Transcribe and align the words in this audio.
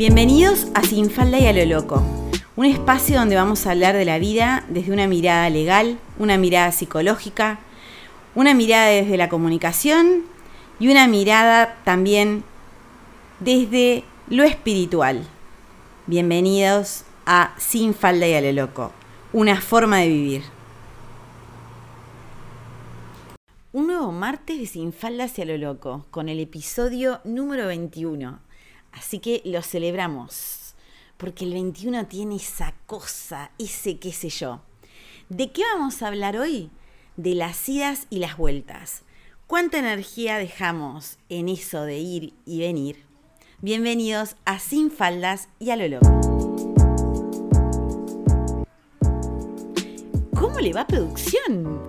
Bienvenidos 0.00 0.66
a 0.72 0.82
Sin 0.82 1.10
Falda 1.10 1.38
y 1.38 1.46
a 1.46 1.52
lo 1.52 1.62
Loco, 1.66 2.02
un 2.56 2.64
espacio 2.64 3.18
donde 3.18 3.36
vamos 3.36 3.66
a 3.66 3.72
hablar 3.72 3.94
de 3.94 4.06
la 4.06 4.18
vida 4.18 4.64
desde 4.70 4.94
una 4.94 5.06
mirada 5.06 5.50
legal, 5.50 5.98
una 6.18 6.38
mirada 6.38 6.72
psicológica, 6.72 7.60
una 8.34 8.54
mirada 8.54 8.86
desde 8.86 9.18
la 9.18 9.28
comunicación 9.28 10.22
y 10.78 10.88
una 10.88 11.06
mirada 11.06 11.76
también 11.84 12.44
desde 13.40 14.02
lo 14.30 14.44
espiritual. 14.44 15.26
Bienvenidos 16.06 17.04
a 17.26 17.54
Sin 17.58 17.92
Falda 17.92 18.26
y 18.26 18.32
a 18.32 18.40
lo 18.40 18.52
Loco, 18.52 18.92
una 19.34 19.60
forma 19.60 19.98
de 19.98 20.08
vivir. 20.08 20.42
Un 23.74 23.88
nuevo 23.88 24.12
martes 24.12 24.58
de 24.60 24.64
Sin 24.64 24.94
Falda 24.94 25.24
hacia 25.24 25.44
lo 25.44 25.58
Loco, 25.58 26.06
con 26.10 26.30
el 26.30 26.40
episodio 26.40 27.20
número 27.24 27.66
21 27.66 28.49
Así 28.92 29.20
que 29.20 29.40
lo 29.44 29.62
celebramos, 29.62 30.74
porque 31.16 31.44
el 31.44 31.52
21 31.52 32.06
tiene 32.06 32.36
esa 32.36 32.74
cosa, 32.86 33.50
ese 33.58 33.98
qué 33.98 34.12
sé 34.12 34.30
yo. 34.30 34.62
¿De 35.28 35.52
qué 35.52 35.62
vamos 35.74 36.02
a 36.02 36.08
hablar 36.08 36.36
hoy? 36.36 36.70
De 37.16 37.34
las 37.34 37.68
idas 37.68 38.06
y 38.10 38.18
las 38.18 38.36
vueltas. 38.36 39.02
¿Cuánta 39.46 39.78
energía 39.78 40.38
dejamos 40.38 41.18
en 41.28 41.48
eso 41.48 41.82
de 41.82 41.98
ir 41.98 42.34
y 42.46 42.60
venir? 42.60 43.04
Bienvenidos 43.60 44.36
a 44.44 44.58
Sin 44.58 44.90
Faldas 44.90 45.48
y 45.58 45.70
a 45.70 45.76
lo 45.76 45.86
loco. 45.86 46.20
¿Cómo 50.34 50.58
le 50.60 50.72
va 50.72 50.86
producción? 50.86 51.80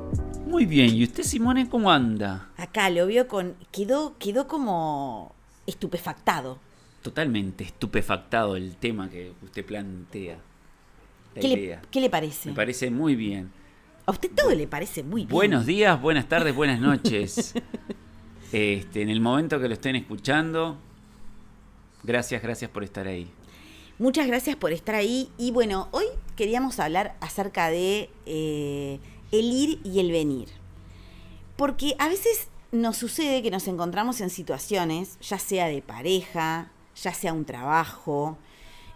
Muy 0.45 0.65
bien, 0.65 0.93
¿y 0.93 1.03
usted 1.03 1.23
Simone 1.23 1.67
cómo 1.69 1.89
anda? 1.91 2.49
Acá 2.57 2.89
lo 2.89 3.07
vio 3.07 3.27
con. 3.27 3.55
quedó, 3.71 4.17
quedó 4.19 4.47
como 4.47 5.33
estupefactado 5.65 6.59
totalmente 7.01 7.63
estupefactado 7.63 8.55
el 8.55 8.75
tema 8.77 9.09
que 9.09 9.31
usted 9.41 9.65
plantea. 9.65 10.37
¿Qué 11.35 11.47
le, 11.47 11.79
¿Qué 11.89 12.01
le, 12.01 12.09
parece? 12.09 12.49
Me 12.49 12.55
parece 12.55 12.91
muy 12.91 13.15
bien. 13.15 13.51
A 14.05 14.11
usted 14.11 14.31
todo 14.35 14.53
le 14.53 14.67
parece 14.67 15.03
muy 15.03 15.21
bien. 15.21 15.29
Buenos 15.29 15.65
días, 15.65 16.01
buenas 16.01 16.27
tardes, 16.27 16.53
buenas 16.53 16.79
noches. 16.79 17.53
este, 18.51 19.01
en 19.01 19.09
el 19.09 19.21
momento 19.21 19.59
que 19.59 19.67
lo 19.67 19.73
estén 19.73 19.95
escuchando, 19.95 20.77
gracias, 22.03 22.41
gracias 22.41 22.69
por 22.69 22.83
estar 22.83 23.07
ahí. 23.07 23.29
Muchas 23.97 24.27
gracias 24.27 24.55
por 24.55 24.73
estar 24.73 24.95
ahí. 24.95 25.29
Y 25.37 25.51
bueno, 25.51 25.87
hoy 25.91 26.05
queríamos 26.35 26.79
hablar 26.79 27.15
acerca 27.21 27.69
de 27.69 28.09
eh, 28.25 28.99
el 29.31 29.45
ir 29.51 29.79
y 29.83 29.99
el 29.99 30.11
venir. 30.11 30.49
Porque 31.55 31.95
a 31.99 32.09
veces 32.09 32.49
nos 32.71 32.97
sucede 32.97 33.43
que 33.43 33.51
nos 33.51 33.67
encontramos 33.67 34.19
en 34.21 34.29
situaciones, 34.29 35.17
ya 35.21 35.37
sea 35.37 35.67
de 35.67 35.81
pareja, 35.81 36.71
ya 36.95 37.13
sea 37.13 37.33
un 37.33 37.45
trabajo, 37.45 38.37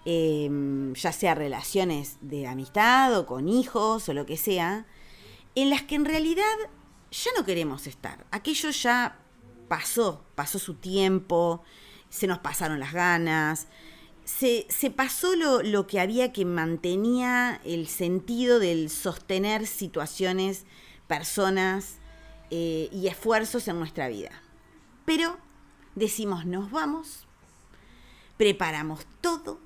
em, 0.05 0.93
ya 0.93 1.11
sea 1.11 1.35
relaciones 1.35 2.17
de 2.21 2.47
amistad 2.47 3.17
o 3.17 3.25
con 3.25 3.47
hijos 3.47 4.07
o 4.09 4.13
lo 4.13 4.25
que 4.25 4.37
sea, 4.37 4.85
en 5.55 5.69
las 5.69 5.83
que 5.83 5.95
en 5.95 6.05
realidad 6.05 6.43
ya 7.11 7.31
no 7.37 7.45
queremos 7.45 7.87
estar. 7.87 8.25
Aquello 8.31 8.69
ya 8.71 9.19
pasó, 9.67 10.25
pasó 10.35 10.59
su 10.59 10.75
tiempo, 10.75 11.63
se 12.09 12.27
nos 12.27 12.39
pasaron 12.39 12.79
las 12.79 12.93
ganas, 12.93 13.67
se, 14.25 14.65
pasó 14.95 15.35
lo, 15.35 15.61
lo, 15.61 15.85
que 15.87 15.99
había 15.99 16.33
que 16.33 16.45
mantenía 16.45 17.61
el 17.63 17.87
sentido 17.87 18.59
del 18.59 18.89
sostener 18.89 19.67
situaciones, 19.67 20.65
personas 21.07 21.99
eh, 22.49 22.89
y 22.91 23.07
esfuerzos 23.07 23.67
en 23.67 23.77
nuestra 23.79 24.07
vida. 24.07 24.31
Pero 25.05 25.37
decimos, 25.93 26.45
nos 26.45 26.71
vamos, 26.71 27.24
preparamos 28.37 29.05
todo, 29.21 29.59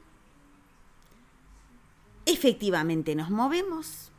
efectivamente 2.25 3.15
nos 3.15 3.29
movemos 3.29 4.11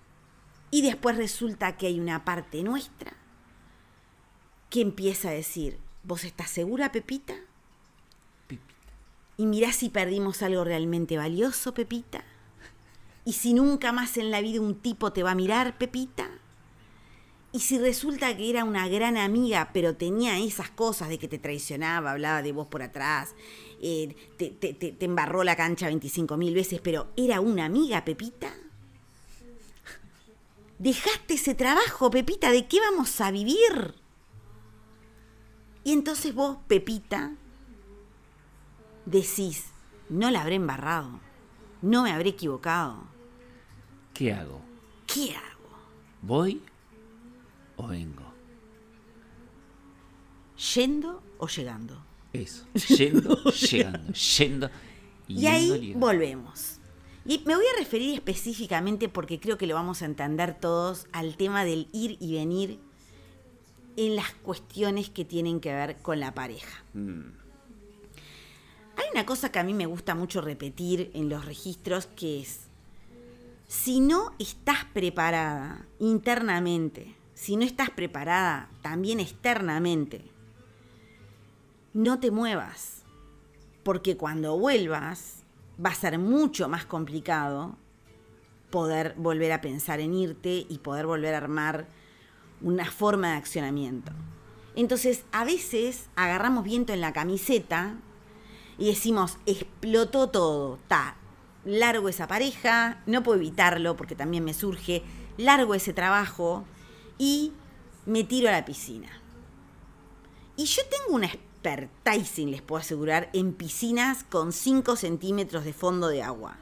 y 0.71 0.83
después 0.83 1.17
resulta 1.17 1.77
que 1.77 1.87
hay 1.87 2.01
una 2.01 2.25
parte 2.25 2.63
nuestra 2.63 3.13
que 4.69 4.81
empieza 4.81 5.31
a 5.31 5.33
decir, 5.33 5.79
¿vos 6.05 6.25
estás 6.25 6.51
segura, 6.51 6.93
Pepita? 6.93 7.35
Pepita. 8.47 8.93
Y 9.37 9.47
mirá 9.47 9.73
si 9.73 9.89
perdimos 9.89 10.43
algo 10.43 10.65
realmente 10.65 11.17
valioso, 11.17 11.75
Pepita. 11.75 12.25
Y 13.25 13.35
si 13.35 13.53
nunca 13.53 13.93
más 13.93 14.17
en 14.17 14.31
la 14.31 14.41
vida 14.41 14.61
un 14.61 14.77
tipo 14.77 15.13
te 15.13 15.23
va 15.23 15.33
a 15.33 15.35
mirar, 15.35 15.77
Pepita. 15.77 16.31
Y 17.53 17.61
si 17.61 17.79
resulta 17.79 18.37
que 18.37 18.49
era 18.49 18.65
una 18.65 18.87
gran 18.89 19.17
amiga, 19.17 19.71
pero 19.73 19.97
tenía 19.97 20.39
esas 20.39 20.71
cosas 20.71 21.09
de 21.09 21.19
que 21.19 21.27
te 21.27 21.39
traicionaba, 21.39 22.13
hablaba 22.13 22.43
de 22.43 22.53
vos 22.53 22.69
por 22.69 22.83
atrás, 22.83 23.35
eh, 23.83 24.15
te, 24.37 24.97
embarró 25.01 25.43
la 25.43 25.57
cancha 25.57 25.87
25 25.87 26.37
mil 26.37 26.55
veces, 26.55 26.81
pero 26.81 27.09
era 27.17 27.41
una 27.41 27.65
amiga, 27.65 28.05
Pepita. 28.05 28.55
Dejaste 30.79 31.35
ese 31.35 31.55
trabajo, 31.57 32.11
Pepita, 32.11 32.53
¿de 32.53 32.69
qué 32.69 32.79
vamos 32.81 33.21
a 33.21 33.33
vivir? 33.33 33.95
Y 35.83 35.93
entonces 35.93 36.33
vos, 36.33 36.59
Pepita, 36.69 37.35
decís, 39.07 39.67
no 40.09 40.31
la 40.31 40.43
habré 40.43 40.55
embarrado, 40.55 41.19
no 41.83 42.05
me 42.05 42.13
habré 42.13 42.31
equivocado. 42.31 43.03
¿Qué 44.15 44.33
hago? 44.33 44.61
¿Qué 45.07 45.35
hago? 45.35 45.69
¿Voy 46.23 46.63
o 47.81 47.89
vengo? 47.89 48.25
¿Yendo 50.75 51.23
o 51.39 51.47
llegando? 51.49 52.05
Eso, 52.33 52.67
yendo, 52.97 53.43
llegando, 53.71 54.13
yendo. 54.13 54.71
Y, 55.27 55.47
ahí 55.47 55.95
volvemos. 55.97 56.79
Y 57.25 57.43
me 57.47 57.55
voy 57.55 57.65
a 57.75 57.79
referir 57.79 58.15
específicamente, 58.15 59.09
porque 59.09 59.41
creo 59.41 59.57
que 59.59 59.67
lo 59.67 59.75
vamos 59.75 60.03
a 60.03 60.07
entender 60.07 60.59
todos, 60.59 61.07
al 61.13 61.37
tema 61.37 61.65
del 61.65 61.89
ir 61.93 62.17
y 62.21 62.35
venir 62.35 62.79
en 63.97 64.17
las 64.17 64.33
cuestiones 64.35 65.11
que 65.11 65.25
tienen 65.25 65.61
que 65.61 65.73
ver 65.73 65.99
con 65.99 66.21
la 66.21 66.35
pareja. 66.35 66.85
Mm. 66.95 67.41
Hay 68.97 69.05
una 69.13 69.25
cosa 69.25 69.51
que 69.51 69.59
a 69.59 69.65
mí 69.65 69.75
me 69.75 69.87
gusta 69.87 70.15
mucho 70.15 70.41
repetir 70.41 71.11
en 71.15 71.29
los 71.29 71.45
registros, 71.45 72.07
que 72.07 72.41
es, 72.41 72.61
si 73.67 74.01
no 74.01 74.33
estás 74.39 74.85
preparada 74.93 75.87
internamente, 75.99 77.15
si 77.41 77.57
no 77.57 77.65
estás 77.65 77.89
preparada 77.89 78.69
también 78.83 79.19
externamente, 79.19 80.27
no 81.95 82.21
te 82.21 82.31
muevas, 82.31 83.05
porque 83.83 84.19
cuando 84.19 84.59
vuelvas 84.59 85.43
va 85.83 85.89
a 85.89 85.95
ser 85.95 86.19
mucho 86.19 86.69
más 86.69 86.85
complicado 86.85 87.79
poder 88.69 89.15
volver 89.17 89.53
a 89.53 89.63
pensar 89.63 90.01
en 90.01 90.13
irte 90.13 90.67
y 90.69 90.81
poder 90.83 91.07
volver 91.07 91.33
a 91.33 91.39
armar 91.39 91.87
una 92.61 92.85
forma 92.85 93.31
de 93.31 93.39
accionamiento. 93.39 94.13
Entonces, 94.77 95.25
a 95.33 95.45
veces 95.45 96.11
agarramos 96.17 96.63
viento 96.63 96.93
en 96.93 97.01
la 97.01 97.15
camiseta 97.15 97.95
y 98.77 98.89
decimos, 98.89 99.39
explotó 99.47 100.29
todo, 100.29 100.75
está, 100.75 101.17
largo 101.65 102.11
esa 102.11 102.29
pareja, 102.29 103.01
no 103.07 103.23
puedo 103.23 103.39
evitarlo 103.39 103.97
porque 103.97 104.15
también 104.15 104.45
me 104.45 104.53
surge, 104.53 105.03
largo 105.39 105.75
ese 105.75 105.95
trabajo 105.95 106.67
y 107.21 107.53
me 108.07 108.25
tiro 108.25 108.49
a 108.49 108.53
la 108.53 108.65
piscina. 108.65 109.11
Y 110.57 110.65
yo 110.65 110.83
tengo 110.89 111.15
una 111.17 111.27
expertising, 111.27 112.51
les 112.51 112.63
puedo 112.63 112.81
asegurar, 112.81 113.29
en 113.35 113.53
piscinas 113.53 114.25
con 114.25 114.55
5 114.55 114.97
centímetros 114.97 115.67
de 115.67 115.75
fondo 115.75 116.09
de 116.09 116.23
agua. 116.23 116.57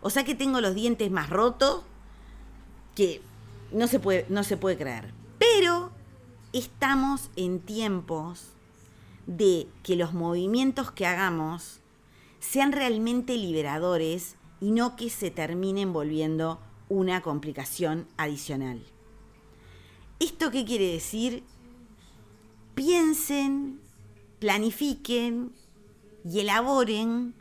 O 0.00 0.10
sea 0.10 0.24
que 0.24 0.34
tengo 0.34 0.60
los 0.60 0.74
dientes 0.74 1.08
más 1.12 1.30
rotos 1.30 1.84
que 2.96 3.22
no 3.70 3.86
se 3.86 4.00
puede, 4.00 4.26
no 4.28 4.42
se 4.42 4.56
puede 4.56 4.76
creer. 4.76 5.14
Pero 5.38 5.92
estamos 6.52 7.30
en 7.36 7.60
tiempos 7.60 8.48
de 9.28 9.68
que 9.84 9.94
los 9.94 10.14
movimientos 10.14 10.90
que 10.90 11.06
hagamos 11.06 11.78
sean 12.40 12.72
realmente 12.72 13.36
liberadores 13.36 14.34
y 14.60 14.72
no 14.72 14.96
que 14.96 15.10
se 15.10 15.30
terminen 15.30 15.92
volviendo 15.92 16.58
una 16.88 17.22
complicación 17.22 18.08
adicional. 18.16 18.91
¿Esto 20.22 20.52
qué 20.52 20.64
quiere 20.64 20.92
decir? 20.92 21.42
Piensen 22.76 23.80
planifiquen 24.38 25.52
y 26.24 26.38
elaboren 26.38 27.34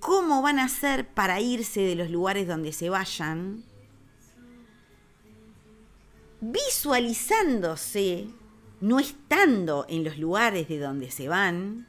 cómo 0.00 0.42
van 0.42 0.58
a 0.58 0.64
hacer 0.64 1.08
para 1.08 1.40
irse 1.40 1.80
de 1.80 1.94
los 1.94 2.10
lugares 2.10 2.46
donde 2.46 2.74
se 2.74 2.90
vayan, 2.90 3.64
visualizándose, 6.42 8.28
no 8.82 8.98
estando 9.00 9.86
en 9.88 10.04
los 10.04 10.18
lugares 10.18 10.68
de 10.68 10.78
donde 10.78 11.10
se 11.10 11.28
van, 11.28 11.88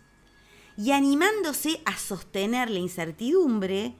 y 0.77 0.91
animándose 0.91 1.81
a 1.83 1.97
sostener 1.97 2.69
la 2.69 2.79
incertidumbre 2.79 3.95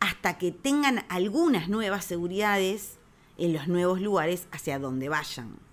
hasta 0.00 0.38
que 0.38 0.50
tengan 0.50 1.04
algunas 1.10 1.68
nuevas 1.68 2.06
seguridades 2.06 2.98
en 3.36 3.52
los 3.52 3.68
nuevos 3.68 4.00
lugares 4.00 4.48
hacia 4.50 4.78
donde 4.78 5.10
vayan. 5.10 5.63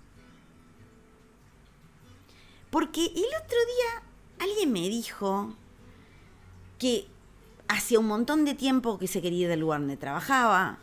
Porque 2.72 3.04
el 3.04 3.26
otro 3.44 3.58
día 3.66 4.02
alguien 4.38 4.72
me 4.72 4.88
dijo 4.88 5.54
que 6.78 7.06
hacía 7.68 7.98
un 7.98 8.06
montón 8.06 8.46
de 8.46 8.54
tiempo 8.54 8.98
que 8.98 9.06
se 9.08 9.20
quería 9.20 9.42
ir 9.42 9.48
del 9.48 9.60
lugar 9.60 9.80
donde 9.80 9.98
trabajaba, 9.98 10.78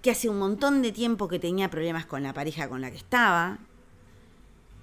que 0.00 0.12
hacía 0.12 0.30
un 0.30 0.38
montón 0.38 0.80
de 0.80 0.92
tiempo 0.92 1.26
que 1.26 1.40
tenía 1.40 1.68
problemas 1.68 2.06
con 2.06 2.22
la 2.22 2.32
pareja 2.32 2.68
con 2.68 2.80
la 2.80 2.92
que 2.92 2.98
estaba. 2.98 3.58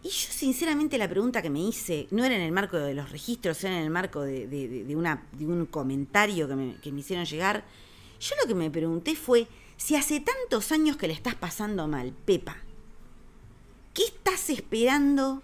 Y 0.03 0.09
yo 0.09 0.27
sinceramente 0.29 0.97
la 0.97 1.07
pregunta 1.07 1.41
que 1.41 1.49
me 1.49 1.61
hice 1.61 2.09
no 2.11 2.25
era 2.25 2.35
en 2.35 2.41
el 2.41 2.51
marco 2.51 2.75
de 2.75 2.93
los 2.93 3.13
registros, 3.13 3.63
era 3.63 3.77
en 3.77 3.85
el 3.85 3.89
marco 3.89 4.19
de, 4.19 5.25
un 5.39 5.67
comentario 5.67 6.49
que 6.49 6.55
me, 6.55 6.75
que 6.81 6.91
me 6.91 6.99
hicieron 6.99 7.23
llegar. 7.23 7.63
Yo 8.19 8.35
lo 8.41 8.45
que 8.45 8.55
me 8.55 8.69
pregunté 8.69 9.15
fue, 9.15 9.47
si 9.77 9.95
hace 9.95 10.19
tantos 10.19 10.73
años 10.73 10.97
que 10.97 11.07
le 11.07 11.13
estás 11.13 11.35
pasando 11.35 11.87
mal, 11.87 12.11
Pepa, 12.11 12.57
¿qué 13.93 14.03
estás 14.03 14.49
esperando 14.49 15.43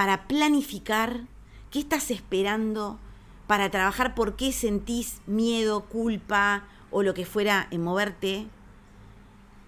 para 0.00 0.26
planificar? 0.26 1.26
¿Qué 1.70 1.78
estás 1.78 2.10
esperando 2.10 2.98
para 3.46 3.70
trabajar 3.70 4.14
por 4.14 4.34
qué 4.34 4.50
sentís 4.50 5.20
miedo, 5.26 5.82
culpa 5.90 6.64
o 6.90 7.02
lo 7.02 7.12
que 7.12 7.26
fuera 7.26 7.68
en 7.70 7.82
moverte. 7.82 8.46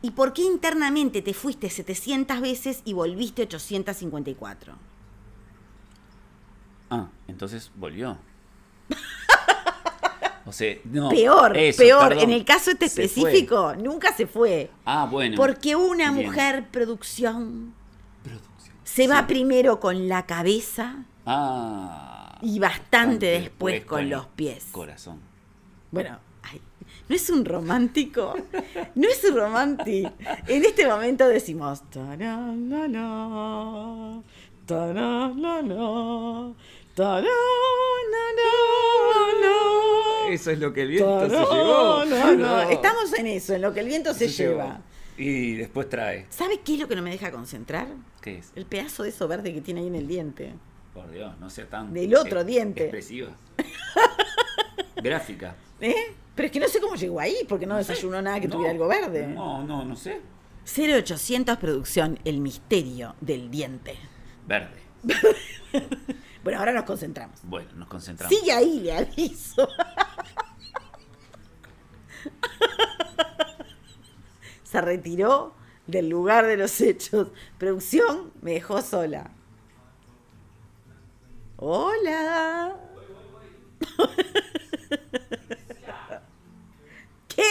¿Y 0.01 0.13
por 0.13 0.33
qué 0.33 0.41
internamente 0.41 1.21
te 1.21 1.35
fuiste 1.35 1.69
700 1.69 2.41
veces 2.41 2.81
y 2.87 2.95
volviste 2.95 3.43
854? 3.43 4.73
Ah, 6.89 7.09
entonces 7.29 7.71
volvió. 7.77 8.17
O 10.45 10.53
sea, 10.53 10.77
no. 10.85 11.09
Peor, 11.11 11.53
peor. 11.77 12.13
en 12.15 12.31
el 12.31 12.45
caso 12.45 12.73
este 12.73 12.87
específico, 12.87 13.75
nunca 13.77 14.13
se 14.13 14.27
fue. 14.27 14.71
Ah, 14.85 15.07
bueno. 15.09 15.37
Porque 15.37 15.77
una 15.77 16.11
mujer 16.11 16.67
producción, 16.71 17.73
se 18.95 19.07
va 19.09 19.27
primero 19.27 19.81
con 19.81 20.09
la 20.09 20.27
cabeza. 20.27 21.05
Ah 21.27 22.13
y 22.43 22.59
bastante 22.59 23.27
después, 23.27 23.85
con, 23.85 24.11
los 24.11 24.27
pies. 24.27 24.67
Corazón. 24.73 25.21
Bueno, 25.91 26.19
no 27.09 27.17
es 27.17 27.31
un 27.31 27.45
romántico, 27.45 28.35
no 28.95 29.09
es 29.09 29.25
un 29.25 29.37
romántico. 29.37 30.13
En 30.49 30.65
este 30.65 30.87
momento 30.87 31.29
decimos, 31.29 31.83
eso 40.31 40.51
es 40.51 40.59
lo 40.59 40.73
que 40.73 40.83
el 40.83 40.89
viento 40.89 41.29
se 41.29 41.37
llevó. 41.37 42.03
Estamos 42.71 43.13
en 43.17 43.27
eso, 43.29 43.55
en 43.55 43.63
lo 43.63 43.73
que 43.73 43.81
el 43.81 43.87
viento 43.87 44.13
se, 44.15 44.29
lleva. 44.29 44.81
Y 45.17 45.55
después 45.55 45.89
trae. 45.89 46.27
¿Sabes 46.31 46.61
qué 46.65 46.75
es 46.75 46.81
lo 46.81 46.89
que 46.89 46.97
no 46.97 47.03
me 47.03 47.11
deja 47.11 47.31
concentrar? 47.31 47.89
¿Qué 48.21 48.39
es? 48.39 48.53
El 48.55 48.67
pedazo 48.67 49.03
de 49.03 49.11
eso 49.11 49.29
verde 49.29 49.53
que 49.53 49.61
tiene 49.61 49.81
ahí 49.81 49.87
en 49.87 49.95
el 49.95 50.09
diente. 50.09 50.55
Por 50.95 51.11
Dios, 51.11 51.39
no 51.39 51.51
sea 51.51 51.69
tan. 51.69 51.93
Del 51.93 52.15
otro 52.15 52.45
diente. 52.45 52.85
Expresiva. 52.85 53.31
Gráfica. 54.97 55.55
¿Eh? 55.81 56.15
Pero 56.35 56.47
es 56.47 56.53
que 56.53 56.61
no 56.61 56.69
sé 56.69 56.81
cómo 56.81 56.95
llegó 56.95 57.21
ahí, 57.21 57.37
porque 57.49 57.67
no, 57.67 57.77
desayunó 57.77 58.23
nada 58.23 58.41
que 58.41 58.49
tuviera 58.49 58.71
algo 58.71 58.89
verde. 58.89 59.27
No, 59.27 59.63
no, 59.65 59.85
no 59.85 59.97
sé. 59.97 60.21
0800 60.65 61.59
Producción, 61.59 62.19
el 62.25 62.39
misterio 62.41 63.15
del 63.21 63.51
diente. 63.51 63.97
Verde. 64.47 64.81
bueno, 66.45 66.59
ahora 66.59 66.73
nos 66.73 66.85
concentramos. 66.85 67.41
Bueno, 67.43 67.71
nos 67.75 67.89
concentramos. 67.89 68.35
Sigue 68.35 68.53
ahí, 68.53 68.81
le 68.81 68.97
aviso. 68.97 69.69
Se 74.73 74.81
retiró 74.81 75.55
del 75.87 76.09
lugar 76.09 76.47
de 76.47 76.57
los 76.57 76.81
hechos. 76.81 77.29
Producción 77.59 78.33
me 78.41 78.53
dejó 78.53 78.81
sola. 78.81 79.31
Hola. 81.59 82.75
¿Qué? 87.29 87.45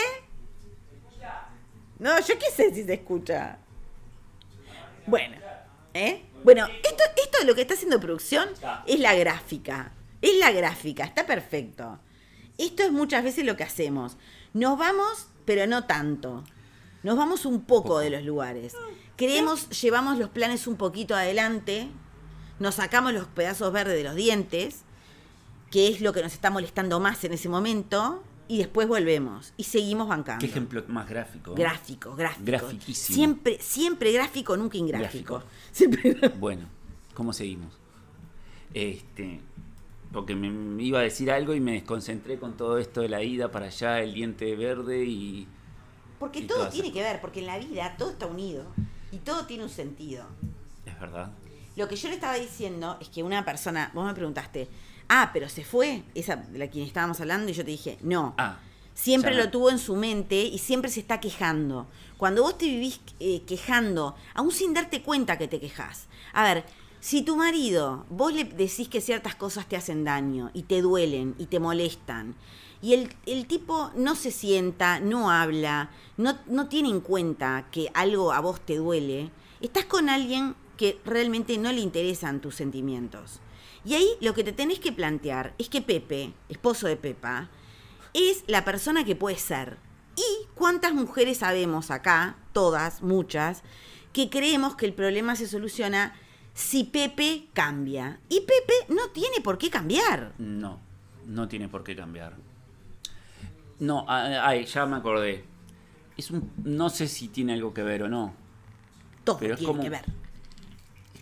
No, 1.99 2.19
yo 2.19 2.39
qué 2.39 2.49
sé 2.51 2.73
si 2.73 2.83
se 2.83 2.93
escucha. 2.95 3.59
Bueno, 5.05 5.37
¿eh? 5.93 6.25
Bueno, 6.43 6.65
esto, 6.65 7.03
esto 7.15 7.45
lo 7.45 7.53
que 7.53 7.61
está 7.61 7.75
haciendo 7.75 7.99
producción 7.99 8.49
es 8.87 8.99
la 8.99 9.13
gráfica. 9.13 9.91
Es 10.21 10.35
la 10.39 10.51
gráfica, 10.51 11.03
está 11.03 11.27
perfecto. 11.27 11.99
Esto 12.57 12.81
es 12.83 12.91
muchas 12.91 13.23
veces 13.23 13.45
lo 13.45 13.55
que 13.55 13.63
hacemos. 13.63 14.17
Nos 14.53 14.79
vamos, 14.79 15.27
pero 15.45 15.67
no 15.67 15.85
tanto. 15.85 16.43
Nos 17.03 17.17
vamos 17.17 17.45
un 17.45 17.61
poco 17.61 17.99
de 17.99 18.09
los 18.09 18.23
lugares. 18.23 18.73
Creemos, 19.15 19.69
llevamos 19.81 20.17
los 20.17 20.29
planes 20.29 20.67
un 20.67 20.75
poquito 20.75 21.15
adelante 21.15 21.89
nos 22.61 22.75
sacamos 22.75 23.11
los 23.11 23.25
pedazos 23.25 23.73
verdes 23.73 23.95
de 23.95 24.03
los 24.03 24.15
dientes, 24.15 24.83
que 25.71 25.87
es 25.87 25.99
lo 25.99 26.13
que 26.13 26.21
nos 26.21 26.31
está 26.33 26.51
molestando 26.51 26.99
más 26.99 27.23
en 27.23 27.33
ese 27.33 27.49
momento, 27.49 28.23
y 28.47 28.59
después 28.59 28.87
volvemos 28.87 29.53
y 29.57 29.63
seguimos 29.63 30.07
bancando. 30.07 30.41
¿Qué 30.41 30.45
ejemplo 30.45 30.83
más 30.87 31.09
gráfico? 31.09 31.55
Gráfico, 31.55 32.15
gráfico. 32.15 32.45
Grafiquísimo. 32.45 33.15
Siempre, 33.15 33.57
siempre 33.59 34.11
gráfico, 34.11 34.55
nunca 34.55 34.77
ingráfico. 34.77 35.41
Bueno, 36.39 36.67
¿cómo 37.15 37.33
seguimos? 37.33 37.73
Este, 38.75 39.41
porque 40.11 40.35
me 40.35 40.83
iba 40.83 40.99
a 40.99 41.03
decir 41.03 41.31
algo 41.31 41.55
y 41.55 41.59
me 41.59 41.73
desconcentré 41.73 42.37
con 42.37 42.57
todo 42.57 42.77
esto 42.77 43.01
de 43.01 43.09
la 43.09 43.23
ida 43.23 43.49
para 43.51 43.67
allá, 43.67 44.01
el 44.01 44.13
diente 44.13 44.55
verde 44.55 45.03
y... 45.03 45.47
Porque 46.21 46.43
todo 46.43 46.69
tiene 46.69 46.91
que 46.91 47.01
ver, 47.01 47.19
porque 47.19 47.39
en 47.39 47.47
la 47.47 47.57
vida 47.57 47.95
todo 47.97 48.11
está 48.11 48.27
unido 48.27 48.63
y 49.11 49.17
todo 49.17 49.47
tiene 49.47 49.63
un 49.63 49.71
sentido. 49.71 50.23
Es 50.85 50.99
verdad. 50.99 51.31
Lo 51.75 51.87
que 51.87 51.95
yo 51.95 52.09
le 52.09 52.13
estaba 52.13 52.35
diciendo 52.35 52.95
es 53.01 53.09
que 53.09 53.23
una 53.23 53.43
persona, 53.43 53.89
vos 53.95 54.05
me 54.05 54.13
preguntaste, 54.13 54.69
ah, 55.09 55.31
pero 55.33 55.49
se 55.49 55.63
fue, 55.63 56.03
esa 56.13 56.35
de 56.35 56.59
la 56.59 56.67
quien 56.67 56.85
estábamos 56.85 57.19
hablando, 57.21 57.49
y 57.49 57.55
yo 57.55 57.65
te 57.65 57.71
dije, 57.71 57.97
no. 58.01 58.35
Ah, 58.37 58.59
siempre 58.93 59.33
lo 59.33 59.49
tuvo 59.49 59.71
en 59.71 59.79
su 59.79 59.95
mente 59.95 60.43
y 60.43 60.59
siempre 60.59 60.91
se 60.91 60.99
está 60.99 61.19
quejando. 61.19 61.87
Cuando 62.17 62.43
vos 62.43 62.55
te 62.55 62.65
vivís 62.67 63.01
eh, 63.19 63.41
quejando, 63.47 64.15
aún 64.35 64.51
sin 64.51 64.75
darte 64.75 65.01
cuenta 65.01 65.39
que 65.39 65.47
te 65.47 65.59
quejas. 65.59 66.05
A 66.33 66.43
ver, 66.43 66.65
si 66.99 67.23
tu 67.23 67.35
marido, 67.35 68.05
vos 68.11 68.31
le 68.31 68.43
decís 68.43 68.87
que 68.89 69.01
ciertas 69.01 69.33
cosas 69.33 69.65
te 69.65 69.75
hacen 69.75 70.03
daño 70.03 70.51
y 70.53 70.63
te 70.63 70.83
duelen 70.83 71.33
y 71.39 71.47
te 71.47 71.59
molestan, 71.59 72.35
y 72.81 72.93
el, 72.93 73.13
el 73.25 73.45
tipo 73.45 73.91
no 73.95 74.15
se 74.15 74.31
sienta, 74.31 74.99
no 74.99 75.29
habla, 75.29 75.91
no, 76.17 76.37
no 76.47 76.67
tiene 76.67 76.89
en 76.89 77.01
cuenta 77.01 77.67
que 77.71 77.91
algo 77.93 78.33
a 78.33 78.39
vos 78.39 78.59
te 78.61 78.77
duele, 78.77 79.29
estás 79.61 79.85
con 79.85 80.09
alguien 80.09 80.55
que 80.77 80.99
realmente 81.05 81.57
no 81.57 81.71
le 81.71 81.81
interesan 81.81 82.41
tus 82.41 82.55
sentimientos. 82.55 83.39
Y 83.85 83.93
ahí 83.93 84.09
lo 84.19 84.33
que 84.33 84.43
te 84.43 84.51
tenés 84.51 84.79
que 84.79 84.91
plantear 84.91 85.53
es 85.57 85.69
que 85.69 85.81
Pepe, 85.81 86.33
esposo 86.49 86.87
de 86.87 86.97
Pepa, 86.97 87.49
es 88.13 88.43
la 88.47 88.65
persona 88.65 89.05
que 89.05 89.15
puede 89.15 89.37
ser. 89.37 89.77
¿Y 90.15 90.47
cuántas 90.55 90.93
mujeres 90.93 91.39
sabemos 91.39 91.91
acá, 91.91 92.35
todas, 92.51 93.01
muchas, 93.01 93.63
que 94.13 94.29
creemos 94.29 94.75
que 94.75 94.85
el 94.85 94.93
problema 94.93 95.35
se 95.35 95.47
soluciona 95.47 96.13
si 96.53 96.83
Pepe 96.83 97.47
cambia? 97.53 98.19
Y 98.27 98.41
Pepe 98.41 98.93
no 98.93 99.09
tiene 99.09 99.39
por 99.41 99.57
qué 99.57 99.69
cambiar. 99.69 100.33
No, 100.37 100.79
no 101.25 101.47
tiene 101.47 101.69
por 101.69 101.83
qué 101.83 101.95
cambiar. 101.95 102.35
No, 103.81 104.05
ay, 104.07 104.65
ya 104.65 104.85
me 104.85 104.95
acordé. 104.95 105.43
Es 106.15 106.31
un, 106.31 106.51
no 106.63 106.89
sé 106.89 107.07
si 107.07 107.27
tiene 107.27 107.53
algo 107.53 107.73
que 107.73 107.83
ver 107.83 108.03
o 108.03 108.09
no. 108.09 108.33
Todo 109.25 109.37
tiene 109.37 109.81
que 109.81 109.89
ver 109.89 110.05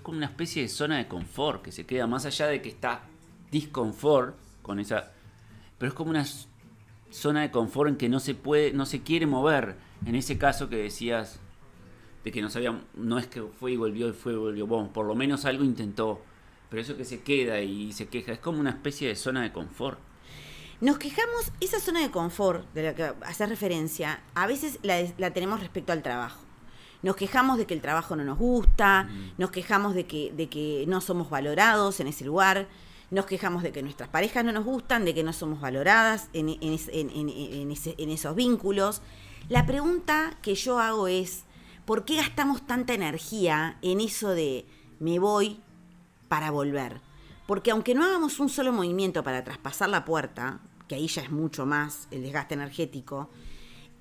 como 0.10 0.18
una 0.18 0.26
especie 0.26 0.64
de 0.64 0.70
zona 0.70 0.98
de 0.98 1.08
confort 1.08 1.62
que 1.62 1.72
se 1.72 1.86
queda 1.86 2.08
más 2.08 2.26
allá 2.26 2.48
de 2.48 2.64
que 2.64 2.70
está 2.70 3.04
disconfort 3.52 4.36
con 4.64 4.80
esa. 4.80 5.12
Pero 5.78 5.90
es 5.90 5.94
como 5.94 6.10
una 6.10 6.26
zona 7.12 7.42
de 7.42 7.52
confort 7.52 7.90
en 7.92 7.96
que 7.96 8.10
no 8.10 8.20
se 8.20 8.34
puede, 8.34 8.74
no 8.74 8.88
se 8.88 9.04
quiere 9.04 9.28
mover. 9.28 9.76
En 10.08 10.16
ese 10.16 10.40
caso 10.40 10.68
que 10.68 10.78
decías 10.78 11.40
de 12.24 12.32
que 12.32 12.42
no 12.42 12.50
sabía, 12.50 12.82
no 12.96 13.20
es 13.20 13.28
que 13.28 13.44
fue 13.44 13.74
y 13.74 13.78
volvió 13.78 14.10
y 14.10 14.14
fue 14.14 14.34
y 14.34 14.38
volvió, 14.38 14.66
bueno, 14.66 14.92
por 14.92 15.06
lo 15.06 15.14
menos 15.14 15.46
algo 15.46 15.64
intentó. 15.64 16.22
Pero 16.72 16.82
eso 16.82 16.98
que 16.98 17.06
se 17.06 17.22
queda 17.22 17.62
y 17.62 17.94
se 17.94 18.08
queja 18.08 18.32
es 18.32 18.40
como 18.40 18.60
una 18.60 18.72
especie 18.72 19.08
de 19.08 19.16
zona 19.16 19.44
de 19.44 19.52
confort. 19.52 20.00
Nos 20.82 20.98
quejamos, 20.98 21.52
esa 21.60 21.80
zona 21.80 22.00
de 22.02 22.12
confort 22.12 22.72
de 22.74 22.84
la 22.84 22.96
que 22.96 23.14
hace 23.26 23.46
referencia, 23.46 24.22
a 24.34 24.48
veces 24.48 24.80
la 24.84 25.32
tenemos 25.32 25.60
respecto 25.60 25.92
al 25.92 26.02
trabajo 26.02 26.50
nos 27.02 27.16
quejamos 27.16 27.58
de 27.58 27.66
que 27.66 27.74
el 27.74 27.82
trabajo 27.82 28.16
no 28.16 28.24
nos 28.24 28.38
gusta, 28.38 29.04
mm. 29.04 29.32
nos 29.38 29.52
quejamos 29.52 29.96
de 29.96 30.06
que, 30.06 30.32
de 30.36 30.50
que 30.50 30.86
no 30.88 31.02
somos 31.02 31.30
valorados 31.30 32.00
en 32.00 32.08
ese 32.08 32.26
lugar, 32.26 32.68
nos 33.12 33.26
quejamos 33.26 33.64
de 33.64 33.72
que 33.72 33.82
nuestras 33.82 34.10
parejas 34.10 34.44
no 34.44 34.52
nos 34.52 34.66
gustan, 34.66 35.06
de 35.06 35.14
que 35.14 35.24
no 35.24 35.34
somos 35.34 35.62
valoradas 35.62 36.30
en, 36.34 36.58
en 36.62 38.12
esos 38.12 38.36
vínculos. 38.36 39.02
La 39.48 39.66
pregunta 39.66 40.38
que 40.42 40.54
yo 40.56 40.80
hago 40.80 41.08
es, 41.08 41.44
¿por 41.86 42.06
qué 42.06 42.18
gastamos 42.18 42.68
tanta 42.68 42.94
energía 42.94 43.78
en 43.82 44.02
eso 44.02 44.30
de 44.30 44.66
me 45.00 45.18
voy 45.18 45.60
para 46.28 46.52
volver? 46.52 47.02
Porque 47.48 47.72
aunque 47.72 47.96
no 47.96 48.06
hagamos 48.06 48.40
un 48.40 48.50
solo 48.50 48.72
movimiento 48.72 49.24
para 49.24 49.44
traspasar 49.44 49.90
la 49.90 50.06
puerta, 50.06 50.60
que 50.90 50.96
ahí 50.96 51.08
ya 51.08 51.22
es 51.22 51.32
mucho 51.32 51.66
más 51.66 52.08
el 52.12 52.24
desgaste 52.24 52.56
energético, 52.56 53.30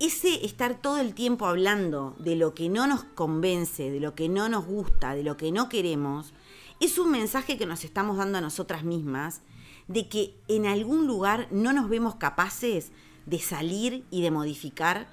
ese 0.01 0.45
estar 0.45 0.81
todo 0.81 0.99
el 0.99 1.15
tiempo 1.15 1.47
hablando 1.47 2.17
de 2.19 2.35
lo 2.35 2.55
que 2.55 2.69
no 2.69 2.87
nos 2.87 3.05
convence, 3.05 3.91
de 3.91 4.01
lo 4.01 4.15
que 4.15 4.29
no 4.29 4.49
nos 4.49 4.65
gusta, 4.65 5.15
de 5.15 5.23
lo 5.23 5.37
que 5.37 5.53
no 5.53 5.69
queremos, 5.69 6.33
es 6.81 6.99
un 6.99 7.11
mensaje 7.11 7.59
que 7.59 7.67
nos 7.67 7.85
estamos 7.85 8.17
dando 8.17 8.39
a 8.39 8.41
nosotras 8.41 8.85
mismas 8.85 9.43
de 9.87 10.09
que 10.09 10.35
en 10.49 10.67
algún 10.67 11.07
lugar 11.07 11.49
no 11.51 11.73
nos 11.73 11.89
vemos 11.89 12.17
capaces 12.17 12.91
de 13.27 13.39
salir 13.39 14.05
y 14.11 14.23
de 14.23 14.31
modificar 14.31 15.09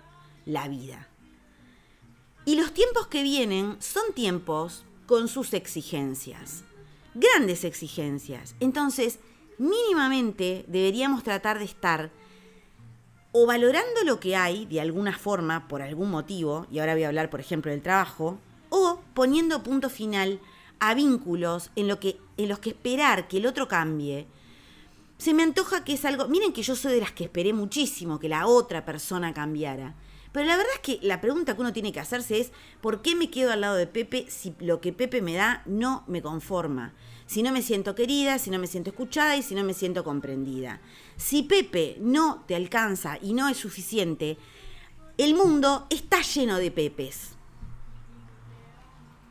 la 0.45 0.67
vida. 0.67 1.09
Y 2.45 2.55
los 2.55 2.73
tiempos 2.73 3.07
que 3.07 3.23
vienen 3.23 3.75
son 3.79 4.13
tiempos 4.13 4.85
con 5.07 5.27
sus 5.27 5.53
exigencias, 5.53 6.63
grandes 7.15 7.63
exigencias. 7.63 8.55
Entonces, 8.59 9.19
mínimamente 9.57 10.65
deberíamos 10.67 11.23
tratar 11.23 11.59
de 11.59 11.65
estar 11.65 12.11
o 13.31 13.45
valorando 13.45 14.03
lo 14.05 14.19
que 14.19 14.35
hay 14.35 14.65
de 14.65 14.79
alguna 14.79 15.17
forma, 15.17 15.67
por 15.67 15.81
algún 15.81 16.09
motivo, 16.09 16.67
y 16.71 16.79
ahora 16.79 16.93
voy 16.93 17.03
a 17.03 17.09
hablar, 17.09 17.29
por 17.29 17.41
ejemplo, 17.41 17.69
del 17.69 17.81
trabajo, 17.81 18.39
o 18.69 19.01
poniendo 19.13 19.61
punto 19.61 19.89
final 19.89 20.39
a 20.79 20.93
vínculos 20.93 21.69
en, 21.75 21.89
lo 21.89 21.99
que, 21.99 22.17
en 22.37 22.47
los 22.47 22.59
que 22.59 22.69
esperar 22.69 23.27
que 23.27 23.37
el 23.37 23.45
otro 23.45 23.67
cambie. 23.67 24.27
Se 25.17 25.33
me 25.33 25.43
antoja 25.43 25.83
que 25.83 25.93
es 25.93 26.05
algo, 26.05 26.29
miren 26.29 26.53
que 26.53 26.63
yo 26.63 26.75
soy 26.75 26.93
de 26.93 27.01
las 27.01 27.11
que 27.11 27.25
esperé 27.25 27.51
muchísimo 27.51 28.19
que 28.19 28.29
la 28.29 28.47
otra 28.47 28.85
persona 28.85 29.33
cambiara. 29.33 29.95
Pero 30.31 30.47
la 30.47 30.57
verdad 30.57 30.73
es 30.73 30.79
que 30.81 30.99
la 31.05 31.21
pregunta 31.21 31.55
que 31.55 31.61
uno 31.61 31.73
tiene 31.73 31.93
que 31.93 32.01
hacerse 32.01 32.39
es, 32.39 32.51
¿por 32.81 33.01
qué 33.01 33.15
me 33.15 33.29
quedo 33.29 33.51
al 33.51 33.61
lado 33.61 33.75
de 33.75 33.87
Pepe 33.87 34.27
si 34.29 34.53
lo 34.59 34.81
que 34.81 34.93
Pepe 34.93 35.21
me 35.21 35.33
da 35.33 35.61
no 35.65 36.03
me 36.07 36.21
conforma? 36.21 36.93
Si 37.27 37.41
no 37.41 37.51
me 37.51 37.61
siento 37.61 37.95
querida, 37.95 38.37
si 38.37 38.51
no 38.51 38.59
me 38.59 38.67
siento 38.67 38.91
escuchada 38.91 39.35
y 39.35 39.41
si 39.41 39.55
no 39.55 39.63
me 39.63 39.73
siento 39.73 40.03
comprendida. 40.03 40.79
Si 41.17 41.43
Pepe 41.43 41.97
no 41.99 42.43
te 42.47 42.55
alcanza 42.55 43.17
y 43.21 43.33
no 43.33 43.49
es 43.49 43.57
suficiente, 43.57 44.37
el 45.17 45.33
mundo 45.33 45.87
está 45.89 46.21
lleno 46.21 46.57
de 46.57 46.71
Pepes. 46.71 47.31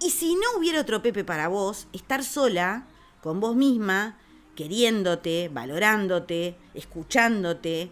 Y 0.00 0.10
si 0.10 0.34
no 0.34 0.58
hubiera 0.58 0.80
otro 0.80 1.02
Pepe 1.02 1.24
para 1.24 1.48
vos, 1.48 1.86
estar 1.92 2.24
sola, 2.24 2.86
con 3.22 3.38
vos 3.38 3.54
misma, 3.54 4.18
queriéndote, 4.56 5.48
valorándote, 5.52 6.56
escuchándote, 6.74 7.90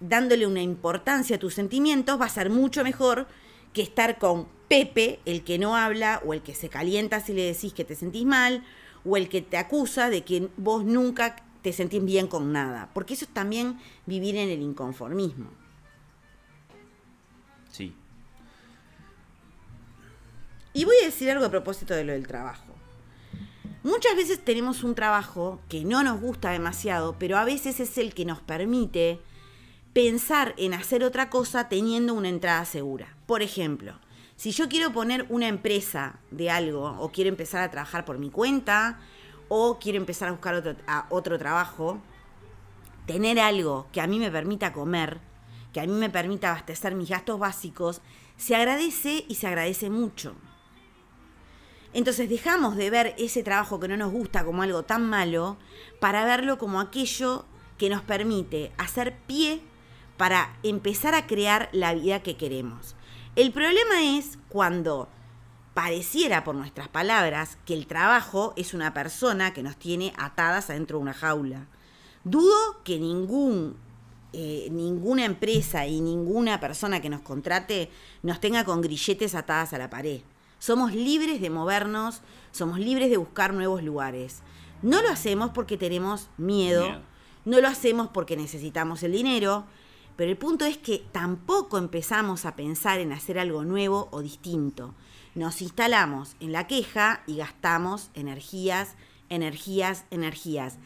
dándole 0.00 0.46
una 0.46 0.62
importancia 0.62 1.36
a 1.36 1.38
tus 1.40 1.54
sentimientos, 1.54 2.20
va 2.20 2.26
a 2.26 2.30
ser 2.30 2.50
mucho 2.50 2.84
mejor 2.84 3.26
que 3.72 3.82
estar 3.82 4.18
con 4.18 4.46
Pepe, 4.68 5.20
el 5.24 5.42
que 5.42 5.58
no 5.58 5.76
habla 5.76 6.22
o 6.24 6.34
el 6.34 6.42
que 6.42 6.54
se 6.54 6.68
calienta 6.68 7.20
si 7.20 7.32
le 7.32 7.42
decís 7.42 7.74
que 7.74 7.84
te 7.84 7.96
sentís 7.96 8.24
mal 8.24 8.64
o 9.04 9.16
el 9.16 9.28
que 9.28 9.42
te 9.42 9.56
acusa 9.56 10.10
de 10.10 10.24
que 10.24 10.48
vos 10.56 10.84
nunca 10.84 11.36
te 11.62 11.72
sentís 11.72 12.04
bien 12.04 12.26
con 12.26 12.52
nada, 12.52 12.90
porque 12.92 13.14
eso 13.14 13.24
es 13.24 13.32
también 13.32 13.78
vivir 14.06 14.36
en 14.36 14.50
el 14.50 14.60
inconformismo. 14.60 15.50
Sí. 17.70 17.94
Y 20.72 20.84
voy 20.84 20.96
a 21.02 21.06
decir 21.06 21.30
algo 21.30 21.46
a 21.46 21.50
propósito 21.50 21.94
de 21.94 22.04
lo 22.04 22.12
del 22.12 22.26
trabajo. 22.26 22.74
Muchas 23.82 24.16
veces 24.16 24.44
tenemos 24.44 24.82
un 24.82 24.94
trabajo 24.94 25.60
que 25.68 25.84
no 25.84 26.02
nos 26.02 26.20
gusta 26.20 26.50
demasiado, 26.50 27.16
pero 27.18 27.36
a 27.36 27.44
veces 27.44 27.80
es 27.80 27.98
el 27.98 28.14
que 28.14 28.24
nos 28.24 28.40
permite 28.40 29.20
pensar 29.92 30.54
en 30.56 30.74
hacer 30.74 31.04
otra 31.04 31.30
cosa 31.30 31.68
teniendo 31.68 32.14
una 32.14 32.28
entrada 32.28 32.64
segura. 32.64 33.14
Por 33.26 33.42
ejemplo, 33.42 33.98
si 34.36 34.50
yo 34.50 34.68
quiero 34.68 34.92
poner 34.92 35.26
una 35.28 35.48
empresa 35.48 36.18
de 36.30 36.50
algo 36.50 36.96
o 36.98 37.10
quiero 37.12 37.28
empezar 37.28 37.62
a 37.62 37.70
trabajar 37.70 38.04
por 38.04 38.18
mi 38.18 38.30
cuenta 38.30 38.98
o 39.48 39.78
quiero 39.78 39.98
empezar 39.98 40.28
a 40.28 40.32
buscar 40.32 40.76
otro, 41.10 41.38
trabajo, 41.38 42.00
tener 43.06 43.38
algo 43.38 43.86
que 43.92 44.00
a 44.00 44.06
mí 44.06 44.18
me 44.18 44.30
permita 44.30 44.72
comer, 44.72 45.20
que 45.72 45.80
a 45.80 45.86
mí 45.86 45.92
me 45.92 46.10
permita 46.10 46.50
abastecer 46.50 46.94
mis 46.94 47.10
gastos 47.10 47.38
básicos, 47.38 48.00
se 48.36 48.56
agradece 48.56 49.24
y 49.28 49.36
se 49.36 49.46
agradece 49.46 49.90
mucho. 49.90 50.34
Entonces 51.92 52.28
dejamos 52.28 52.76
de 52.76 52.90
ver 52.90 53.14
ese 53.18 53.44
trabajo 53.44 53.78
que 53.78 53.86
no 53.86 53.96
nos 53.96 54.10
gusta 54.10 54.44
como 54.44 54.62
algo 54.62 54.82
tan 54.82 55.08
malo 55.08 55.56
para 56.00 56.24
verlo 56.24 56.58
como 56.58 56.80
aquello 56.80 57.44
que 57.78 57.88
nos 57.88 58.02
permite 58.02 58.72
hacer 58.78 59.16
pie 59.28 59.62
para 60.16 60.56
empezar 60.64 61.14
a 61.14 61.28
crear 61.28 61.68
la 61.72 61.94
vida 61.94 62.22
que 62.22 62.36
queremos. 62.36 62.96
El 63.36 63.50
problema 63.50 64.16
es 64.16 64.38
cuando 64.48 65.08
pareciera 65.74 66.44
por 66.44 66.54
nuestras 66.54 66.86
palabras 66.86 67.58
que 67.66 67.74
el 67.74 67.88
trabajo 67.88 68.52
es 68.56 68.74
una 68.74 68.94
persona 68.94 69.52
que 69.52 69.64
nos 69.64 69.76
tiene 69.76 70.12
atadas 70.16 70.70
adentro 70.70 70.98
de 70.98 71.02
una 71.02 71.14
jaula. 71.14 71.66
Dudo 72.22 72.54
que 72.84 73.00
ningún, 73.00 73.76
eh, 74.32 74.68
ninguna 74.70 75.24
empresa 75.24 75.84
y 75.84 76.00
ninguna 76.00 76.60
persona 76.60 77.00
que 77.00 77.10
nos 77.10 77.22
contrate 77.22 77.90
nos 78.22 78.38
tenga 78.38 78.64
con 78.64 78.80
grilletes 78.80 79.34
atadas 79.34 79.72
a 79.72 79.78
la 79.78 79.90
pared. 79.90 80.20
Somos 80.60 80.94
libres 80.94 81.40
de 81.40 81.50
movernos, 81.50 82.20
somos 82.52 82.78
libres 82.78 83.10
de 83.10 83.16
buscar 83.16 83.52
nuevos 83.52 83.82
lugares. 83.82 84.42
No 84.80 85.02
lo 85.02 85.08
hacemos 85.08 85.50
porque 85.50 85.76
tenemos 85.76 86.28
miedo, 86.38 87.02
no 87.44 87.60
lo 87.60 87.66
hacemos 87.66 88.08
porque 88.14 88.36
necesitamos 88.36 89.02
el 89.02 89.10
dinero, 89.10 89.64
pero 90.16 90.30
el 90.30 90.36
punto 90.36 90.64
es 90.64 90.78
que 90.78 91.04
tampoco 91.12 91.78
empezamos 91.78 92.44
a 92.44 92.54
pensar 92.54 93.00
en 93.00 93.12
hacer 93.12 93.38
algo 93.38 93.64
nuevo 93.64 94.08
o 94.12 94.22
distinto. 94.22 94.94
Nos 95.34 95.60
instalamos 95.60 96.36
en 96.38 96.52
la 96.52 96.66
queja 96.66 97.22
y 97.26 97.36
gastamos 97.36 98.10
energías, 98.14 98.94
energías, 99.28 100.04
energías, 100.10 100.78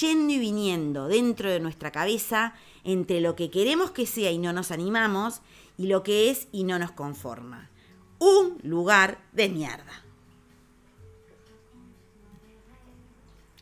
yendo 0.00 0.32
y 0.32 0.38
viniendo 0.38 1.06
dentro 1.06 1.50
de 1.50 1.60
nuestra 1.60 1.92
cabeza 1.92 2.54
entre 2.84 3.20
lo 3.20 3.36
que 3.36 3.50
queremos 3.50 3.92
que 3.92 4.06
sea 4.06 4.32
y 4.32 4.38
no 4.38 4.52
nos 4.52 4.72
animamos 4.72 5.42
y 5.78 5.86
lo 5.86 6.02
que 6.02 6.30
es 6.30 6.48
y 6.50 6.64
no 6.64 6.78
nos 6.78 6.90
conforma. 6.90 7.70
Un 8.18 8.58
lugar 8.62 9.20
de 9.32 9.48
mierda. 9.48 10.04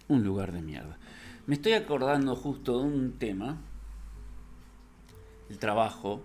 Un 0.08 0.24
lugar 0.24 0.52
de 0.52 0.62
mierda. 0.62 0.98
Me 1.46 1.54
estoy 1.54 1.74
acordando 1.74 2.34
justo 2.34 2.78
de 2.78 2.84
un 2.84 3.12
tema 3.18 3.58
el 5.50 5.58
trabajo. 5.58 6.22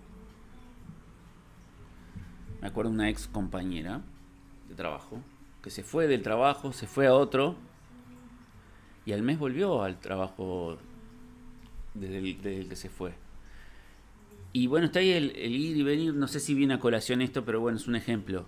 Me 2.61 2.67
acuerdo 2.67 2.91
una 2.91 3.09
ex 3.09 3.27
compañera 3.27 4.01
de 4.69 4.75
trabajo 4.75 5.19
que 5.61 5.71
se 5.71 5.83
fue 5.83 6.07
del 6.07 6.21
trabajo, 6.21 6.71
se 6.71 6.85
fue 6.85 7.07
a 7.07 7.13
otro 7.15 7.55
y 9.03 9.13
al 9.13 9.23
mes 9.23 9.39
volvió 9.39 9.81
al 9.81 9.99
trabajo 9.99 10.77
desde 11.95 12.19
el, 12.19 12.69
que 12.69 12.75
se 12.75 12.89
fue. 12.89 13.13
Y 14.53 14.67
bueno, 14.67 14.85
está 14.85 14.99
ahí 14.99 15.11
el, 15.11 15.35
ir 15.35 15.75
y 15.75 15.83
venir, 15.83 16.13
no 16.13 16.27
sé 16.27 16.39
si 16.39 16.53
viene 16.53 16.75
a 16.75 16.79
colación 16.79 17.21
esto, 17.21 17.43
pero 17.43 17.59
bueno, 17.59 17.77
es 17.77 17.87
un 17.87 17.95
ejemplo. 17.95 18.45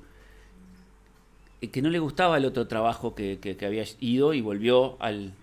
Eh, 1.60 1.70
que 1.70 1.82
no 1.82 1.90
le 1.90 2.00
gustaba 2.00 2.38
el 2.38 2.46
otro 2.46 2.68
trabajo 2.68 3.16
que 3.16 3.58
había 3.66 3.84
ido 4.00 4.34
y 4.34 4.42
volvió 4.42 5.02
al, 5.02 5.34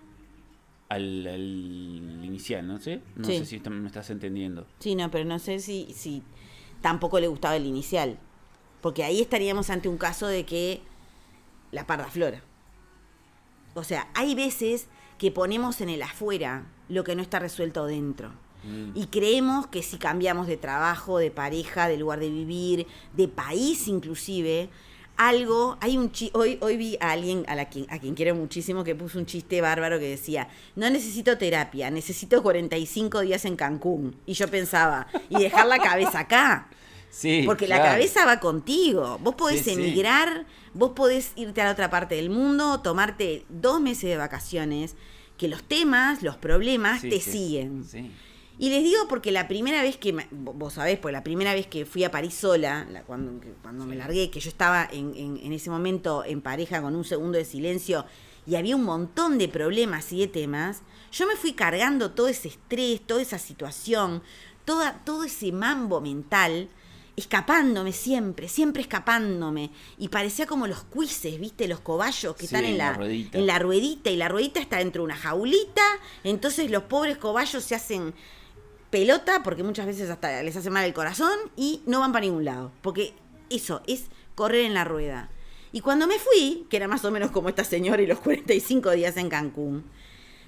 al, 0.89 2.21
inicial, 2.23 2.67
¿no 2.67 2.79
sé? 2.79 3.01
No 3.15 3.25
sé 3.25 3.45
si 3.45 3.59
me 3.59 3.87
estás 3.87 4.09
entendiendo. 4.09 4.67
Sí, 4.79 4.95
no, 4.95 5.09
pero 5.11 5.25
no 5.25 5.39
sé 5.39 5.59
si, 5.59 5.93
si 5.93 6.23
tampoco 6.81 7.19
le 7.19 7.27
gustaba 7.27 7.55
el 7.55 7.65
inicial. 7.65 8.17
Porque 8.81 9.03
ahí 9.03 9.21
estaríamos 9.21 9.69
ante 9.69 9.89
un 9.89 9.97
caso 9.97 10.27
de 10.27 10.45
que 10.45 10.81
la 11.71 11.87
parda 11.87 12.07
flora. 12.07 12.41
O 13.73 13.83
sea, 13.83 14.07
hay 14.13 14.35
veces 14.35 14.87
que 15.17 15.31
ponemos 15.31 15.81
en 15.81 15.89
el 15.89 16.01
afuera 16.03 16.65
lo 16.87 17.03
que 17.03 17.15
no 17.15 17.21
está 17.21 17.39
resuelto 17.39 17.85
dentro. 17.85 18.29
Mm. 18.63 18.91
Y 18.95 19.07
creemos 19.07 19.67
que 19.67 19.83
si 19.83 19.97
cambiamos 19.97 20.47
de 20.47 20.57
trabajo, 20.57 21.17
de 21.17 21.31
pareja, 21.31 21.87
de 21.87 21.97
lugar 21.97 22.19
de 22.19 22.29
vivir, 22.29 22.87
de 23.13 23.27
país 23.27 23.87
inclusive, 23.87 24.69
algo, 25.17 25.77
hay 25.81 25.97
un 25.97 26.11
hoy, 26.33 26.57
hoy 26.61 26.77
vi 26.77 26.97
a 26.99 27.11
alguien 27.11 27.45
a, 27.47 27.55
la 27.55 27.69
quien, 27.69 27.85
a 27.89 27.99
quien 27.99 28.15
quiero 28.15 28.35
muchísimo 28.35 28.83
que 28.83 28.95
puso 28.95 29.17
un 29.17 29.25
chiste 29.25 29.61
bárbaro 29.61 29.99
que 29.99 30.09
decía, 30.09 30.47
no 30.75 30.89
necesito 30.89 31.37
terapia, 31.37 31.89
necesito 31.89 32.43
45 32.43 33.21
días 33.21 33.45
en 33.45 33.55
Cancún. 33.55 34.15
Y 34.25 34.33
yo 34.33 34.47
pensaba, 34.47 35.07
y 35.29 35.39
dejar 35.39 35.67
la 35.67 35.79
cabeza 35.79 36.19
acá. 36.19 36.69
Sí, 37.09 37.43
Porque 37.45 37.65
la 37.65 37.81
cabeza 37.81 38.25
va 38.25 38.41
contigo. 38.41 39.17
Vos 39.21 39.35
podés 39.35 39.65
emigrar, 39.67 40.45
vos 40.73 40.91
podés 40.91 41.31
irte 41.37 41.61
a 41.61 41.65
la 41.65 41.71
otra 41.71 41.89
parte 41.89 42.15
del 42.15 42.29
mundo, 42.29 42.81
tomarte 42.81 43.45
dos 43.47 43.79
meses 43.79 44.09
de 44.09 44.17
vacaciones, 44.17 44.95
que 45.37 45.47
los 45.47 45.63
temas, 45.63 46.23
los 46.23 46.35
problemas 46.35 47.01
te 47.01 47.21
siguen. 47.21 47.85
Y 48.57 48.69
les 48.69 48.83
digo 48.83 49.07
porque 49.09 49.31
la 49.31 49.47
primera 49.47 49.81
vez 49.81 49.97
que, 49.97 50.15
vos 50.31 50.73
sabés, 50.73 50.97
pues 50.97 51.11
la 51.11 51.23
primera 51.23 51.53
vez 51.53 51.67
que 51.67 51.85
fui 51.85 52.03
a 52.03 52.11
París 52.11 52.33
sola, 52.35 52.87
cuando, 53.05 53.41
cuando 53.61 53.85
me 53.85 53.95
largué, 53.95 54.29
que 54.29 54.39
yo 54.39 54.49
estaba 54.49 54.87
en, 54.91 55.13
en, 55.15 55.51
ese 55.51 55.69
momento 55.69 56.23
en 56.25 56.41
pareja 56.41 56.81
con 56.81 56.95
un 56.95 57.03
segundo 57.03 57.37
de 57.37 57.43
silencio 57.43 58.05
y 58.47 58.55
había 58.55 58.75
un 58.75 58.83
montón 58.83 59.37
de 59.37 59.49
problemas 59.49 60.13
y 60.13 60.19
de 60.19 60.27
temas, 60.27 60.83
yo 61.11 61.27
me 61.27 61.35
fui 61.35 61.53
cargando 61.53 62.11
todo 62.11 62.27
ese 62.27 62.47
estrés, 62.47 63.01
toda 63.05 63.21
esa 63.21 63.39
situación, 63.39 64.23
toda, 64.63 65.03
todo 65.03 65.25
ese 65.25 65.51
mambo 65.51 65.99
mental, 65.99 66.69
escapándome 67.17 67.91
siempre, 67.91 68.47
siempre 68.47 68.81
escapándome. 68.81 69.71
Y 69.97 70.09
parecía 70.09 70.45
como 70.45 70.67
los 70.67 70.83
cuises, 70.83 71.39
¿viste? 71.39 71.67
Los 71.67 71.79
cobayos 71.79 72.35
que 72.35 72.45
están 72.45 72.65
en 72.65 72.77
la, 72.77 72.97
en 73.01 73.47
la 73.47 73.59
ruedita 73.59 74.09
y 74.09 74.17
la 74.17 74.29
ruedita 74.29 74.59
está 74.59 74.77
dentro 74.77 75.01
de 75.01 75.05
una 75.05 75.15
jaulita, 75.15 75.83
entonces 76.23 76.69
los 76.71 76.83
pobres 76.83 77.17
cobayos 77.17 77.63
se 77.63 77.75
hacen 77.75 78.13
pelota, 78.95 79.43
porque 79.43 79.61
muchas 79.61 79.85
veces 79.85 80.09
hasta 80.09 80.41
les 80.41 80.55
hace 80.55 80.69
mal 80.69 80.85
el 80.85 80.93
corazón, 80.93 81.37
y 81.57 81.81
no 81.85 81.99
van 81.99 82.13
para 82.13 82.25
ningún 82.25 82.45
lado. 82.45 82.71
Porque 82.81 83.13
eso 83.49 83.81
es 83.87 84.05
correr 84.35 84.63
en 84.63 84.73
la 84.73 84.85
rueda. 84.85 85.29
Y 85.73 85.81
cuando 85.81 86.07
me 86.07 86.17
fui, 86.17 86.65
que 86.69 86.77
era 86.77 86.87
más 86.87 87.03
o 87.03 87.11
menos 87.11 87.31
como 87.31 87.49
esta 87.49 87.65
señora 87.65 88.01
y 88.01 88.07
los 88.07 88.19
45 88.21 88.91
días 88.91 89.17
en 89.17 89.27
Cancún, 89.27 89.83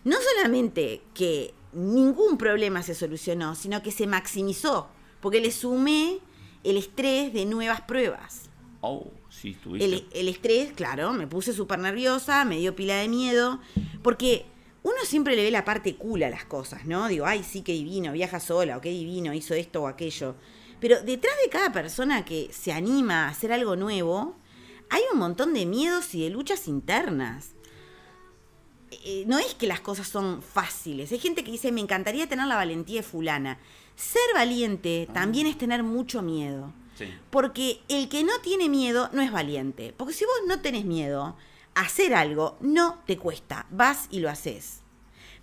no 0.05 0.15
solamente 0.21 1.01
que 1.13 1.53
ningún 1.73 2.37
problema 2.37 2.83
se 2.83 2.95
solucionó, 2.95 3.53
sino 3.53 3.83
que 3.83 3.91
se 3.91 4.07
maximizó, 4.07 4.87
porque 5.19 5.41
le 5.41 5.51
sumé 5.51 6.19
el 6.63 6.77
estrés 6.77 7.33
de 7.33 7.45
nuevas 7.45 7.81
pruebas. 7.81 8.43
Oh, 8.79 9.11
sí, 9.29 9.57
el, 9.77 10.07
el 10.13 10.27
estrés, 10.29 10.71
claro, 10.71 11.11
me 11.11 11.27
puse 11.27 11.51
súper 11.51 11.79
nerviosa, 11.79 12.45
me 12.45 12.59
dio 12.59 12.77
pila 12.77 12.95
de 12.95 13.09
miedo, 13.09 13.59
porque 14.03 14.45
uno 14.87 15.03
siempre 15.03 15.35
le 15.35 15.43
ve 15.43 15.51
la 15.51 15.65
parte 15.65 15.95
cool 15.95 16.23
a 16.23 16.29
las 16.29 16.45
cosas, 16.45 16.85
¿no? 16.85 17.07
Digo, 17.07 17.25
ay, 17.25 17.43
sí, 17.43 17.61
qué 17.61 17.73
divino, 17.73 18.13
viaja 18.13 18.39
sola, 18.39 18.77
o 18.77 18.81
qué 18.81 18.89
divino, 18.89 19.33
hizo 19.33 19.53
esto 19.53 19.83
o 19.83 19.87
aquello. 19.87 20.35
Pero 20.79 21.01
detrás 21.01 21.35
de 21.43 21.49
cada 21.49 21.71
persona 21.71 22.23
que 22.23 22.49
se 22.53 22.71
anima 22.71 23.25
a 23.25 23.29
hacer 23.29 23.51
algo 23.51 23.75
nuevo, 23.75 24.35
hay 24.89 25.01
un 25.11 25.19
montón 25.19 25.53
de 25.53 25.65
miedos 25.65 26.15
y 26.15 26.23
de 26.23 26.29
luchas 26.29 26.67
internas. 26.67 27.51
Eh, 28.91 29.25
no 29.27 29.39
es 29.39 29.55
que 29.55 29.67
las 29.67 29.81
cosas 29.81 30.07
son 30.07 30.41
fáciles. 30.41 31.11
Hay 31.11 31.19
gente 31.19 31.43
que 31.43 31.51
dice, 31.51 31.71
me 31.71 31.81
encantaría 31.81 32.29
tener 32.29 32.47
la 32.47 32.55
valentía 32.55 33.01
de 33.01 33.07
fulana. 33.07 33.59
Ser 33.95 34.21
valiente 34.33 35.09
también 35.13 35.47
es 35.47 35.57
tener 35.57 35.83
mucho 35.83 36.21
miedo. 36.21 36.73
Porque 37.29 37.81
el 37.89 38.09
que 38.09 38.23
no 38.23 38.39
tiene 38.41 38.69
miedo 38.69 39.09
no 39.11 39.21
es 39.21 39.31
valiente. 39.31 39.93
Porque 39.97 40.13
si 40.13 40.25
vos 40.25 40.33
no 40.47 40.61
tenés 40.61 40.85
miedo, 40.85 41.35
hacer 41.77 42.13
algo 42.13 42.57
no 42.59 42.99
te 43.05 43.17
cuesta. 43.17 43.67
Vas 43.69 44.07
y 44.09 44.19
lo 44.19 44.29
haces. 44.29 44.81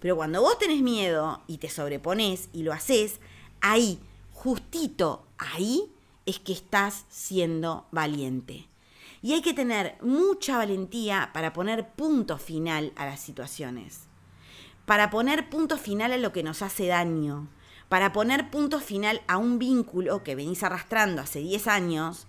Pero 0.00 0.16
cuando 0.16 0.42
vos 0.42 0.58
tenés 0.58 0.82
miedo 0.82 1.42
y 1.46 1.58
te 1.58 1.70
sobrepones 1.70 2.48
y 2.52 2.62
lo 2.62 2.72
haces, 2.72 3.20
ahí, 3.60 4.00
justito 4.32 5.26
ahí, 5.38 5.90
es 6.26 6.38
que 6.40 6.52
estás 6.52 7.04
siendo 7.08 7.86
valiente. 7.90 8.68
Y 9.22 9.32
hay 9.32 9.42
que 9.42 9.54
tener 9.54 9.96
mucha 10.02 10.58
valentía 10.58 11.30
para 11.32 11.52
poner 11.52 11.88
punto 11.92 12.36
final 12.36 12.92
a 12.96 13.06
las 13.06 13.20
situaciones. 13.20 14.00
Para 14.84 15.08
poner 15.08 15.48
punto 15.48 15.78
final 15.78 16.12
a 16.12 16.18
lo 16.18 16.32
que 16.32 16.42
nos 16.42 16.60
hace 16.60 16.86
daño. 16.86 17.48
Para 17.88 18.12
poner 18.12 18.50
punto 18.50 18.80
final 18.80 19.22
a 19.26 19.38
un 19.38 19.58
vínculo 19.58 20.22
que 20.22 20.34
venís 20.34 20.62
arrastrando 20.62 21.22
hace 21.22 21.38
10 21.38 21.68
años 21.68 22.26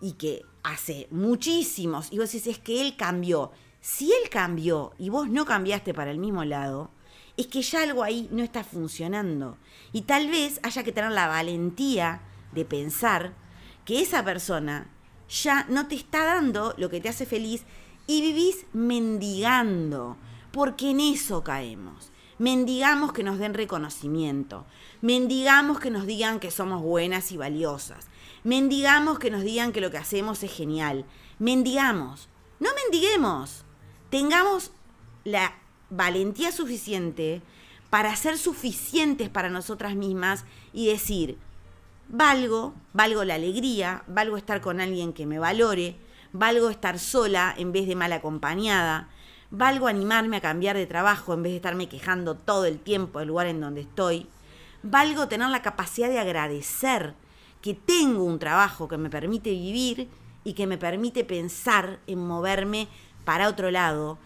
y 0.00 0.14
que 0.14 0.44
hace 0.62 1.08
muchísimos. 1.10 2.08
Y 2.12 2.18
vos 2.18 2.32
decís, 2.32 2.46
es 2.46 2.58
que 2.58 2.80
él 2.80 2.96
cambió. 2.96 3.52
Si 3.80 4.12
él 4.12 4.30
cambió 4.30 4.92
y 4.98 5.08
vos 5.08 5.28
no 5.28 5.44
cambiaste 5.44 5.92
para 5.94 6.10
el 6.10 6.18
mismo 6.18 6.44
lado, 6.44 6.90
es 7.36 7.46
que 7.46 7.62
ya 7.62 7.82
algo 7.82 8.02
ahí 8.02 8.28
no 8.30 8.42
está 8.42 8.64
funcionando. 8.64 9.56
Y 9.92 10.02
tal 10.02 10.28
vez 10.28 10.60
haya 10.62 10.84
que 10.84 10.92
tener 10.92 11.12
la 11.12 11.26
valentía 11.26 12.20
de 12.52 12.64
pensar 12.64 13.34
que 13.84 14.00
esa 14.00 14.24
persona 14.24 14.88
ya 15.28 15.64
no 15.68 15.88
te 15.88 15.94
está 15.94 16.24
dando 16.24 16.74
lo 16.76 16.90
que 16.90 17.00
te 17.00 17.08
hace 17.08 17.26
feliz 17.26 17.64
y 18.06 18.20
vivís 18.20 18.66
mendigando, 18.72 20.16
porque 20.52 20.90
en 20.90 21.00
eso 21.00 21.42
caemos. 21.42 22.10
Mendigamos 22.38 23.12
que 23.12 23.22
nos 23.22 23.38
den 23.38 23.54
reconocimiento, 23.54 24.66
mendigamos 25.00 25.78
que 25.78 25.90
nos 25.90 26.06
digan 26.06 26.40
que 26.40 26.50
somos 26.50 26.82
buenas 26.82 27.30
y 27.30 27.36
valiosas, 27.36 28.08
mendigamos 28.44 29.18
que 29.18 29.30
nos 29.30 29.42
digan 29.42 29.72
que 29.72 29.80
lo 29.80 29.90
que 29.90 29.98
hacemos 29.98 30.42
es 30.42 30.52
genial, 30.52 31.04
mendigamos, 31.38 32.28
no 32.60 32.70
mendiguemos, 32.84 33.64
tengamos 34.10 34.72
la 35.24 35.54
valentía 35.90 36.52
suficiente 36.52 37.42
para 37.90 38.14
ser 38.16 38.38
suficientes 38.38 39.28
para 39.28 39.50
nosotras 39.50 39.94
mismas 39.94 40.44
y 40.72 40.88
decir, 40.88 41.38
valgo, 42.08 42.74
valgo 42.92 43.24
la 43.24 43.34
alegría, 43.34 44.02
valgo 44.06 44.36
estar 44.36 44.60
con 44.60 44.80
alguien 44.80 45.12
que 45.12 45.26
me 45.26 45.38
valore, 45.38 45.96
valgo 46.32 46.70
estar 46.70 46.98
sola 46.98 47.54
en 47.56 47.72
vez 47.72 47.86
de 47.86 47.94
mal 47.94 48.12
acompañada, 48.12 49.10
valgo 49.50 49.86
animarme 49.86 50.38
a 50.38 50.40
cambiar 50.40 50.76
de 50.76 50.86
trabajo 50.86 51.34
en 51.34 51.42
vez 51.42 51.52
de 51.52 51.56
estarme 51.56 51.88
quejando 51.88 52.34
todo 52.34 52.64
el 52.64 52.78
tiempo 52.78 53.18
del 53.18 53.28
lugar 53.28 53.46
en 53.46 53.60
donde 53.60 53.82
estoy, 53.82 54.26
valgo 54.82 55.28
tener 55.28 55.50
la 55.50 55.62
capacidad 55.62 56.08
de 56.08 56.18
agradecer 56.18 57.14
que 57.62 57.74
tengo 57.74 58.24
un 58.24 58.38
trabajo 58.38 58.88
que 58.88 58.98
me 58.98 59.08
permite 59.08 59.50
vivir 59.50 60.08
y 60.44 60.52
que 60.52 60.66
me 60.66 60.76
permite 60.76 61.24
pensar 61.24 62.00
en 62.06 62.18
moverme 62.18 62.88
para 63.24 63.48
otro 63.48 63.70
lado, 63.70 64.18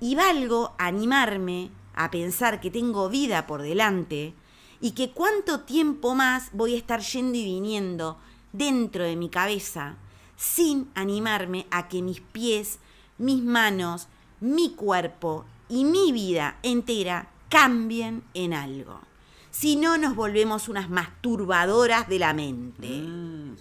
y 0.00 0.16
valgo 0.16 0.74
animarme 0.78 1.70
a 1.94 2.10
pensar 2.10 2.60
que 2.60 2.70
tengo 2.70 3.08
vida 3.08 3.46
por 3.46 3.62
delante, 3.62 4.34
y 4.80 4.92
que 4.92 5.10
cuánto 5.10 5.60
tiempo 5.60 6.14
más 6.14 6.50
voy 6.52 6.74
a 6.74 6.78
estar 6.78 7.00
yendo 7.00 7.38
y 7.38 7.44
viniendo 7.44 8.18
dentro 8.52 9.04
de 9.04 9.14
mi 9.14 9.28
cabeza 9.28 9.96
sin 10.36 10.90
animarme 10.94 11.66
a 11.70 11.88
que 11.88 12.00
mis 12.00 12.20
pies, 12.20 12.78
mis 13.18 13.42
manos, 13.42 14.08
mi 14.40 14.70
cuerpo 14.70 15.44
y 15.68 15.84
mi 15.84 16.12
vida 16.12 16.58
entera 16.62 17.28
cambien 17.50 18.24
en 18.32 18.54
algo. 18.54 19.09
Si 19.50 19.76
no, 19.76 19.98
nos 19.98 20.14
volvemos 20.14 20.68
unas 20.68 20.88
masturbadoras 20.88 22.08
de 22.08 22.18
la 22.18 22.32
mente. 22.34 22.88
Mm, 22.88 23.56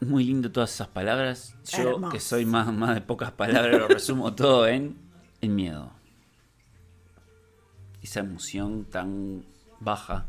Muy 0.00 0.24
lindo 0.24 0.50
todas 0.50 0.74
esas 0.74 0.88
palabras. 0.88 1.54
Yo, 1.64 2.08
que 2.10 2.18
soy 2.18 2.44
más, 2.44 2.72
más 2.72 2.94
de 2.94 3.00
pocas 3.00 3.30
palabras, 3.30 3.78
lo 3.78 3.88
resumo 3.88 4.34
todo 4.34 4.66
en, 4.66 4.96
en 5.40 5.54
miedo 5.54 5.92
esa 8.02 8.20
emoción 8.20 8.84
tan 8.84 9.44
baja. 9.80 10.26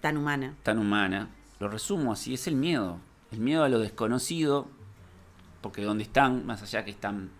Tan 0.00 0.16
humana. 0.16 0.54
Tan 0.62 0.78
humana. 0.78 1.30
Lo 1.60 1.68
resumo 1.68 2.12
así, 2.12 2.34
es 2.34 2.46
el 2.48 2.56
miedo. 2.56 2.98
El 3.30 3.40
miedo 3.40 3.64
a 3.64 3.68
lo 3.68 3.78
desconocido, 3.78 4.66
porque 5.62 5.82
donde 5.82 6.04
están, 6.04 6.44
más 6.44 6.62
allá 6.62 6.84
que 6.84 6.90
están 6.90 7.30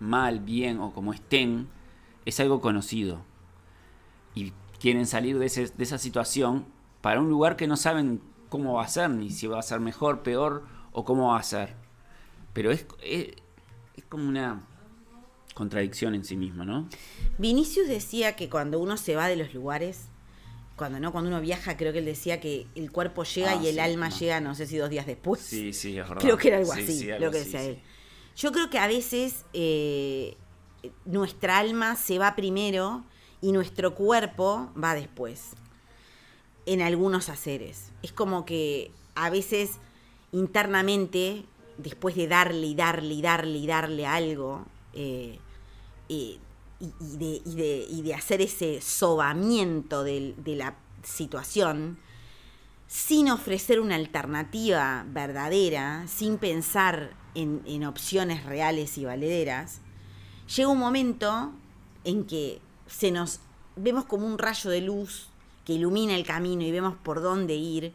mal, 0.00 0.40
bien 0.40 0.80
o 0.80 0.92
como 0.92 1.12
estén, 1.12 1.68
es 2.24 2.40
algo 2.40 2.60
conocido. 2.60 3.22
Y 4.34 4.52
quieren 4.80 5.06
salir 5.06 5.38
de, 5.38 5.46
esa 5.46 5.98
situación 5.98 6.66
para 7.00 7.20
un 7.20 7.28
lugar 7.28 7.56
que 7.56 7.66
no 7.66 7.76
saben 7.76 8.20
cómo 8.48 8.74
va 8.74 8.84
a 8.84 8.88
ser, 8.88 9.10
ni 9.10 9.30
si 9.30 9.46
va 9.46 9.58
a 9.58 9.62
ser 9.62 9.80
mejor, 9.80 10.22
peor 10.22 10.64
o 10.92 11.04
cómo 11.04 11.28
va 11.28 11.38
a 11.38 11.42
ser. 11.42 11.74
Pero 12.52 12.70
es, 12.70 12.86
es 13.02 14.04
como 14.08 14.28
una 14.28 14.66
contradicción 15.54 16.14
en 16.14 16.24
sí 16.24 16.36
mismo, 16.36 16.64
¿no? 16.64 16.88
Vinicius 17.38 17.88
decía 17.88 18.36
que 18.36 18.48
cuando 18.48 18.78
uno 18.80 18.96
se 18.96 19.14
va 19.14 19.28
de 19.28 19.36
los 19.36 19.52
lugares, 19.54 20.06
cuando 20.76 20.98
no, 20.98 21.12
cuando 21.12 21.28
uno 21.28 21.40
viaja, 21.40 21.76
creo 21.76 21.92
que 21.92 21.98
él 21.98 22.06
decía 22.06 22.40
que 22.40 22.66
el 22.74 22.90
cuerpo 22.90 23.24
llega 23.24 23.52
ah, 23.52 23.62
y 23.62 23.68
el 23.68 23.78
alma 23.78 24.08
llega, 24.08 24.40
no 24.40 24.54
sé 24.54 24.66
si 24.66 24.78
dos 24.78 24.88
días 24.88 25.06
después. 25.06 25.40
Sí, 25.40 25.72
sí, 25.72 25.98
es 25.98 26.04
verdad. 26.08 26.22
Creo 26.22 26.38
que 26.38 26.48
era 26.48 26.56
algo 26.56 26.72
así, 26.72 27.06
lo 27.18 27.30
que 27.30 27.38
decía 27.38 27.62
él. 27.62 27.78
Yo 28.36 28.52
creo 28.52 28.70
que 28.70 28.78
a 28.78 28.86
veces 28.86 29.44
eh, 29.52 30.36
nuestra 31.04 31.58
alma 31.58 31.96
se 31.96 32.18
va 32.18 32.36
primero 32.36 33.04
y 33.40 33.52
nuestro 33.52 33.94
cuerpo 33.94 34.70
va 34.82 34.94
después. 34.94 35.50
En 36.66 36.82
algunos 36.82 37.28
haceres. 37.28 37.90
Es 38.02 38.12
como 38.12 38.44
que 38.44 38.90
a 39.14 39.30
veces 39.30 39.78
internamente, 40.32 41.44
después 41.78 42.14
de 42.14 42.28
darle 42.28 42.66
y 42.66 42.74
darle 42.74 43.14
y 43.14 43.22
darle 43.22 43.58
y 43.58 43.66
darle 43.66 44.06
algo, 44.06 44.64
eh, 44.92 45.38
y, 46.08 46.40
de, 46.80 48.14
hacer 48.14 48.40
ese 48.40 48.80
sobamiento 48.80 50.02
de, 50.02 50.34
la 50.46 50.74
situación 51.02 51.98
sin 52.86 53.30
ofrecer 53.30 53.80
una 53.80 53.94
alternativa 53.94 55.04
verdadera, 55.08 56.04
sin 56.08 56.38
pensar 56.38 57.14
en, 57.34 57.84
opciones 57.84 58.44
reales 58.44 58.98
y 58.98 59.04
valederas, 59.04 59.80
llega 60.54 60.68
un 60.68 60.78
momento 60.78 61.52
en 62.04 62.24
que 62.24 62.60
se 62.86 63.10
nos 63.10 63.40
vemos 63.76 64.04
como 64.04 64.26
un 64.26 64.38
rayo 64.38 64.70
de 64.70 64.80
luz 64.80 65.28
que 65.64 65.74
ilumina 65.74 66.14
el 66.14 66.26
camino 66.26 66.62
y 66.62 66.72
vemos 66.72 66.94
por 67.02 67.22
dónde 67.22 67.54
ir, 67.54 67.92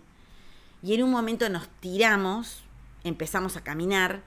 y 0.82 0.94
en 0.94 1.04
un 1.04 1.12
momento 1.12 1.50
nos 1.50 1.68
tiramos, 1.80 2.64
empezamos 3.04 3.58
a 3.58 3.62
caminar, 3.62 4.22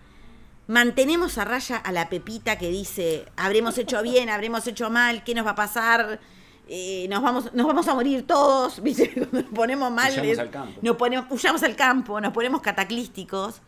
mantenemos 0.66 1.38
a 1.38 1.44
raya 1.44 1.76
a 1.76 1.92
la 1.92 2.08
pepita 2.08 2.58
que 2.58 2.68
dice, 2.68 3.26
habremos 3.36 3.78
hecho 3.78 4.02
bien, 4.02 4.28
habremos 4.30 4.66
hecho 4.66 4.90
mal, 4.90 5.24
¿qué 5.24 5.34
nos 5.34 5.46
va 5.46 5.50
a 5.50 5.56
pasar? 5.56 6.20
Eh, 6.68 7.06
nos, 7.08 7.22
vamos, 7.22 7.54
nos 7.54 7.66
vamos 7.66 7.88
a 7.88 7.94
morir 7.94 8.26
todos, 8.26 8.82
nos 9.32 9.44
ponemos 9.44 9.90
mal, 9.90 10.12
al 10.18 10.50
campo. 10.50 10.78
Nos 10.82 10.96
ponemos, 10.96 11.26
huyamos 11.30 11.62
al 11.62 11.76
campo, 11.76 12.20
nos 12.20 12.32
ponemos 12.32 12.60
cataclísticos. 12.60 13.62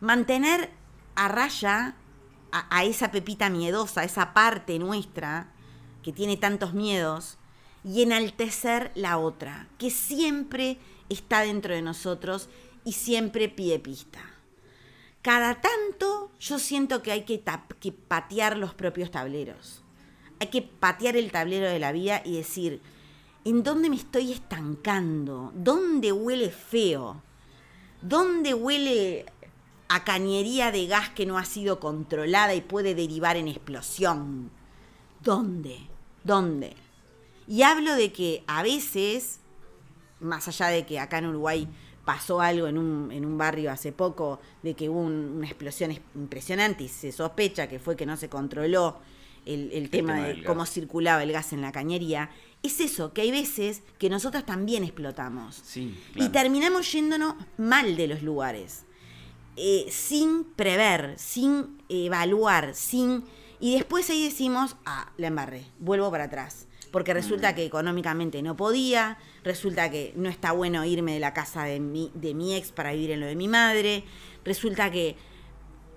Mantener 0.00 0.70
a 1.14 1.28
raya 1.28 1.94
a, 2.52 2.84
esa 2.84 3.10
pepita 3.10 3.50
miedosa, 3.50 4.02
a 4.02 4.04
esa 4.04 4.34
parte 4.34 4.78
nuestra 4.78 5.52
que 6.02 6.12
tiene 6.12 6.36
tantos 6.36 6.74
miedos, 6.74 7.38
y 7.84 8.02
enaltecer 8.02 8.92
la 8.94 9.18
otra, 9.18 9.66
que 9.78 9.90
siempre 9.90 10.78
está 11.08 11.40
dentro 11.40 11.74
de 11.74 11.82
nosotros 11.82 12.48
y 12.84 12.92
siempre 12.92 13.48
pide 13.48 13.80
pista 13.80 14.20
cada 15.22 15.60
tanto 15.60 16.32
yo 16.40 16.58
siento 16.58 17.02
que 17.02 17.12
hay 17.12 17.22
que, 17.22 17.40
patear 18.08 18.58
los 18.58 18.74
propios 18.74 19.10
tableros. 19.12 19.82
Hay 20.40 20.48
que 20.48 20.62
patear 20.62 21.16
el 21.16 21.30
tablero 21.30 21.68
de 21.68 21.78
la 21.78 21.92
vida 21.92 22.22
y 22.24 22.36
decir, 22.36 22.80
¿en 23.44 23.62
dónde 23.62 23.88
me 23.88 23.96
estoy 23.96 24.32
estancando? 24.32 25.52
¿Dónde 25.54 26.10
huele 26.10 26.50
feo? 26.50 27.22
¿Dónde 28.02 28.52
huele 28.52 29.26
a 29.92 30.04
cañería 30.04 30.72
de 30.72 30.86
gas 30.86 31.10
que 31.10 31.26
no 31.26 31.36
ha 31.36 31.44
sido 31.44 31.78
controlada 31.78 32.54
y 32.54 32.62
puede 32.62 32.94
derivar 32.94 33.36
en 33.36 33.46
explosión. 33.46 34.50
¿Dónde? 35.22 35.80
¿Dónde? 36.24 36.74
Y 37.46 37.60
hablo 37.60 37.94
de 37.94 38.10
que 38.10 38.42
a 38.46 38.62
veces, 38.62 39.40
más 40.18 40.48
allá 40.48 40.68
de 40.68 40.86
que 40.86 40.98
acá 40.98 41.18
en 41.18 41.26
Uruguay 41.26 41.68
pasó 42.06 42.40
algo 42.40 42.68
en 42.68 42.78
un, 42.78 43.12
en 43.12 43.26
un 43.26 43.36
barrio 43.36 43.70
hace 43.70 43.92
poco, 43.92 44.40
de 44.62 44.72
que 44.72 44.88
hubo 44.88 45.00
una 45.00 45.46
explosión 45.46 45.94
impresionante 46.14 46.84
y 46.84 46.88
se 46.88 47.12
sospecha 47.12 47.68
que 47.68 47.78
fue 47.78 47.94
que 47.94 48.06
no 48.06 48.16
se 48.16 48.30
controló 48.30 48.96
el, 49.44 49.90
tema, 49.90 50.22
de 50.22 50.42
cómo 50.44 50.64
circulaba 50.64 51.22
el 51.22 51.32
gas 51.32 51.52
en 51.52 51.60
la 51.60 51.70
cañería, 51.70 52.30
es 52.62 52.80
eso, 52.80 53.12
que 53.12 53.20
hay 53.20 53.30
veces 53.30 53.82
que 53.98 54.08
nosotros 54.08 54.46
también 54.46 54.84
explotamos. 54.84 55.62
Y 56.14 56.30
terminamos 56.30 56.90
yéndonos 56.90 57.34
mal 57.58 57.94
de 57.94 58.06
los 58.06 58.22
lugares. 58.22 58.86
Eh, 59.56 59.86
sin 59.90 60.44
prever, 60.44 61.14
sin 61.18 61.78
evaluar, 61.88 62.74
sin... 62.74 63.24
Y 63.60 63.74
después 63.74 64.10
ahí 64.10 64.24
decimos, 64.24 64.76
ah, 64.86 65.12
la 65.18 65.28
embarré, 65.28 65.66
vuelvo 65.78 66.10
para 66.10 66.24
atrás. 66.24 66.66
Porque 66.90 67.14
resulta 67.14 67.52
mm. 67.52 67.54
que 67.54 67.64
económicamente 67.64 68.42
no 68.42 68.56
podía, 68.56 69.18
resulta 69.44 69.90
que 69.90 70.12
no 70.16 70.28
está 70.28 70.52
bueno 70.52 70.84
irme 70.84 71.14
de 71.14 71.20
la 71.20 71.32
casa 71.32 71.64
de 71.64 71.80
mi, 71.80 72.10
de 72.14 72.34
mi 72.34 72.54
ex 72.54 72.72
para 72.72 72.92
vivir 72.92 73.12
en 73.12 73.20
lo 73.20 73.26
de 73.26 73.36
mi 73.36 73.48
madre, 73.48 74.04
resulta 74.44 74.90
que 74.90 75.16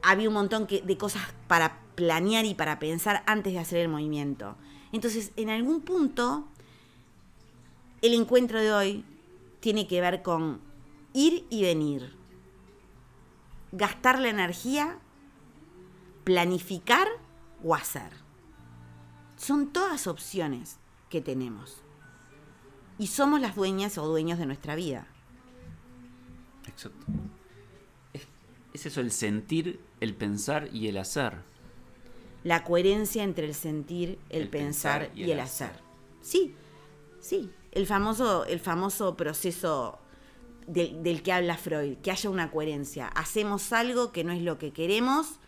había 0.01 0.27
un 0.27 0.35
montón 0.35 0.67
de 0.67 0.97
cosas 0.97 1.23
para 1.47 1.81
planear 1.95 2.45
y 2.45 2.53
para 2.53 2.77
pensar 2.77 3.23
antes 3.25 3.53
de 3.53 3.59
hacer 3.59 3.79
el 3.79 3.89
movimiento. 3.89 4.55
Entonces, 4.91 5.31
en 5.35 5.49
algún 5.49 5.81
punto, 5.81 6.47
el 8.01 8.13
encuentro 8.13 8.61
de 8.61 8.71
hoy 8.71 9.05
tiene 9.59 9.87
que 9.87 9.99
ver 10.01 10.21
con 10.21 10.61
ir 11.13 11.45
y 11.49 11.63
venir, 11.63 12.13
gastar 13.75 14.19
la 14.19 14.29
energía, 14.29 14.99
planificar 16.23 17.07
o 17.63 17.75
hacer. 17.75 18.11
Son 19.35 19.71
todas 19.71 20.07
opciones 20.07 20.77
que 21.09 21.21
tenemos. 21.21 21.81
Y 22.97 23.07
somos 23.07 23.41
las 23.41 23.55
dueñas 23.55 23.97
o 23.97 24.07
dueños 24.07 24.39
de 24.39 24.45
nuestra 24.45 24.75
vida. 24.75 25.07
Exacto. 26.67 27.05
Es, 28.13 28.85
eso, 28.85 29.01
el 29.01 29.11
sentir, 29.11 29.79
el 29.99 30.15
pensar 30.15 30.69
y 30.73 30.87
el 30.87 30.97
hacer 30.97 31.43
la 32.45 32.63
coherencia 32.63 33.23
entre 33.23 33.47
el 33.47 33.55
sentir, 33.55 34.19
el, 34.29 34.49
pensar, 34.49 35.09
y, 35.15 35.31
el, 35.31 35.39
hacer. 35.39 35.71
Sí, 36.21 36.53
sí, 37.19 37.49
el 37.71 37.87
famoso, 37.87 38.45
el 38.45 38.59
famoso 38.59 39.17
proceso 39.17 39.97
del, 40.67 41.21
que 41.23 41.31
habla 41.31 41.57
Freud, 41.57 41.97
que 41.97 42.11
haya 42.11 42.29
una 42.29 42.51
coherencia. 42.51 43.07
Hacemos 43.07 43.71
algo 43.73 44.11
que 44.11 44.23
no 44.23 44.31
es 44.31 44.41
lo 44.41 44.57
que 44.57 44.71
queremos 44.71 45.39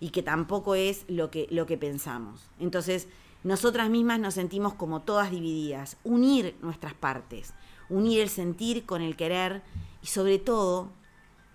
y 0.00 0.10
que 0.10 0.22
tampoco 0.22 0.74
es 0.74 1.04
lo 1.08 1.30
que, 1.30 1.46
lo 1.50 1.66
que 1.66 1.78
pensamos. 1.78 2.48
Entonces, 2.58 3.08
nosotras 3.42 3.90
mismas 3.90 4.18
nos 4.18 4.34
sentimos 4.34 4.74
como 4.74 5.02
todas 5.02 5.30
divididas. 5.30 5.96
Unir 6.02 6.56
nuestras 6.62 6.94
partes, 6.94 7.54
unir 7.88 8.20
el 8.20 8.28
sentir 8.28 8.86
con 8.86 9.02
el 9.02 9.16
querer 9.16 9.62
y 10.02 10.06
sobre 10.06 10.38
todo 10.38 10.90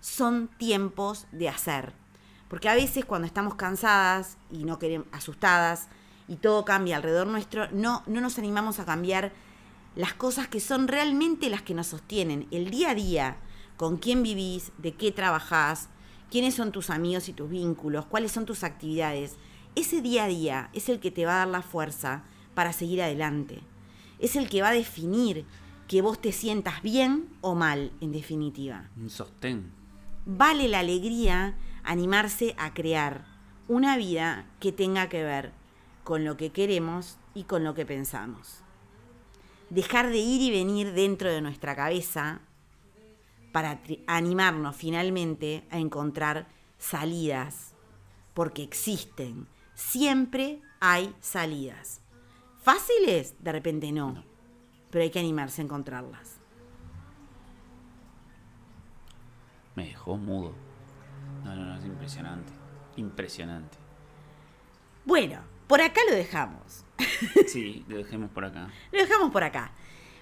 son 0.00 0.48
tiempos 0.58 1.26
de 1.32 1.48
hacer. 1.48 1.92
Porque 2.48 2.68
a 2.68 2.74
veces 2.74 3.04
cuando 3.04 3.26
estamos 3.26 3.54
cansadas 3.54 4.36
y 4.50 4.64
no 4.64 4.78
queremos, 4.78 5.06
asustadas 5.12 5.88
y 6.26 6.36
todo 6.36 6.64
cambia 6.64 6.96
alrededor 6.96 7.26
nuestro, 7.26 7.70
no, 7.70 8.02
no 8.06 8.20
nos 8.20 8.38
animamos 8.38 8.78
a 8.78 8.84
cambiar 8.84 9.32
las 9.96 10.14
cosas 10.14 10.48
que 10.48 10.60
son 10.60 10.88
realmente 10.88 11.50
las 11.50 11.62
que 11.62 11.74
nos 11.74 11.88
sostienen. 11.88 12.46
El 12.50 12.70
día 12.70 12.90
a 12.90 12.94
día, 12.94 13.36
con 13.76 13.96
quién 13.96 14.22
vivís, 14.22 14.72
de 14.78 14.92
qué 14.92 15.12
trabajás, 15.12 15.88
quiénes 16.30 16.54
son 16.54 16.72
tus 16.72 16.90
amigos 16.90 17.28
y 17.28 17.32
tus 17.32 17.50
vínculos, 17.50 18.06
cuáles 18.06 18.32
son 18.32 18.46
tus 18.46 18.64
actividades. 18.64 19.36
Ese 19.74 20.00
día 20.00 20.24
a 20.24 20.28
día 20.28 20.70
es 20.72 20.88
el 20.88 21.00
que 21.00 21.10
te 21.10 21.26
va 21.26 21.34
a 21.34 21.38
dar 21.38 21.48
la 21.48 21.62
fuerza 21.62 22.24
para 22.54 22.72
seguir 22.72 23.02
adelante. 23.02 23.60
Es 24.18 24.36
el 24.36 24.48
que 24.48 24.62
va 24.62 24.68
a 24.68 24.74
definir 24.74 25.44
que 25.88 26.02
vos 26.02 26.20
te 26.20 26.32
sientas 26.32 26.82
bien 26.82 27.28
o 27.40 27.54
mal, 27.54 27.92
en 28.00 28.12
definitiva. 28.12 28.88
Un 28.96 29.10
sostén. 29.10 29.72
Vale 30.24 30.68
la 30.68 30.80
alegría 30.80 31.56
animarse 31.82 32.54
a 32.58 32.74
crear 32.74 33.24
una 33.66 33.96
vida 33.96 34.46
que 34.60 34.72
tenga 34.72 35.08
que 35.08 35.24
ver 35.24 35.52
con 36.04 36.24
lo 36.24 36.36
que 36.36 36.50
queremos 36.50 37.18
y 37.34 37.44
con 37.44 37.64
lo 37.64 37.74
que 37.74 37.86
pensamos. 37.86 38.62
Dejar 39.70 40.10
de 40.10 40.18
ir 40.18 40.42
y 40.42 40.50
venir 40.50 40.92
dentro 40.92 41.30
de 41.30 41.40
nuestra 41.40 41.74
cabeza 41.74 42.40
para 43.52 43.80
animarnos 44.06 44.76
finalmente 44.76 45.64
a 45.70 45.78
encontrar 45.78 46.48
salidas, 46.78 47.74
porque 48.34 48.62
existen, 48.62 49.46
siempre 49.74 50.60
hay 50.80 51.14
salidas. 51.20 52.00
¿Fáciles? 52.62 53.34
De 53.38 53.52
repente 53.52 53.90
no, 53.92 54.24
pero 54.90 55.02
hay 55.02 55.10
que 55.10 55.18
animarse 55.18 55.62
a 55.62 55.64
encontrarlas. 55.64 56.36
Me 59.74 59.86
dejó 59.86 60.16
mudo. 60.16 60.52
No, 61.44 61.54
no, 61.54 61.64
no, 61.64 61.78
es 61.78 61.84
impresionante. 61.84 62.52
Impresionante. 62.96 63.78
Bueno, 65.04 65.40
por 65.70 65.80
acá 65.82 66.00
lo 66.08 66.16
dejamos. 66.16 66.84
Sí, 67.46 67.84
lo 67.86 67.98
dejemos 67.98 68.28
por 68.30 68.44
acá. 68.44 68.68
Lo 68.90 68.98
dejamos 68.98 69.30
por 69.30 69.44
acá. 69.44 69.70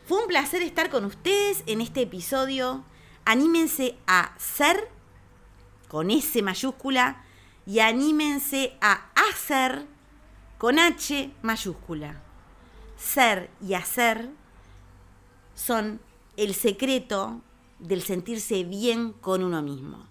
Fue 0.05 0.21
un 0.21 0.29
placer 0.29 0.61
estar 0.61 0.91
con 0.91 1.07
ustedes 1.07 1.63
en 1.65 1.81
este 1.81 2.03
episodio. 2.03 2.85
Anímense 3.25 3.97
a 4.07 4.35
ser 4.37 4.91
con 5.89 6.11
S 6.11 6.43
mayúscula 6.43 7.25
y 7.65 7.79
anímense 7.79 8.77
a 8.83 9.11
hacer 9.31 9.87
con 10.59 10.79
H 10.79 11.31
mayúscula. 11.41 12.21
Ser 12.99 13.49
y 13.67 13.73
hacer 13.73 14.29
son 15.55 15.99
el 16.37 16.55
secreto 16.55 17.41
del 17.79 18.03
sentirse 18.03 18.65
bien 18.65 19.15
con 19.15 19.43
uno 19.43 19.63
mismo. 19.63 20.07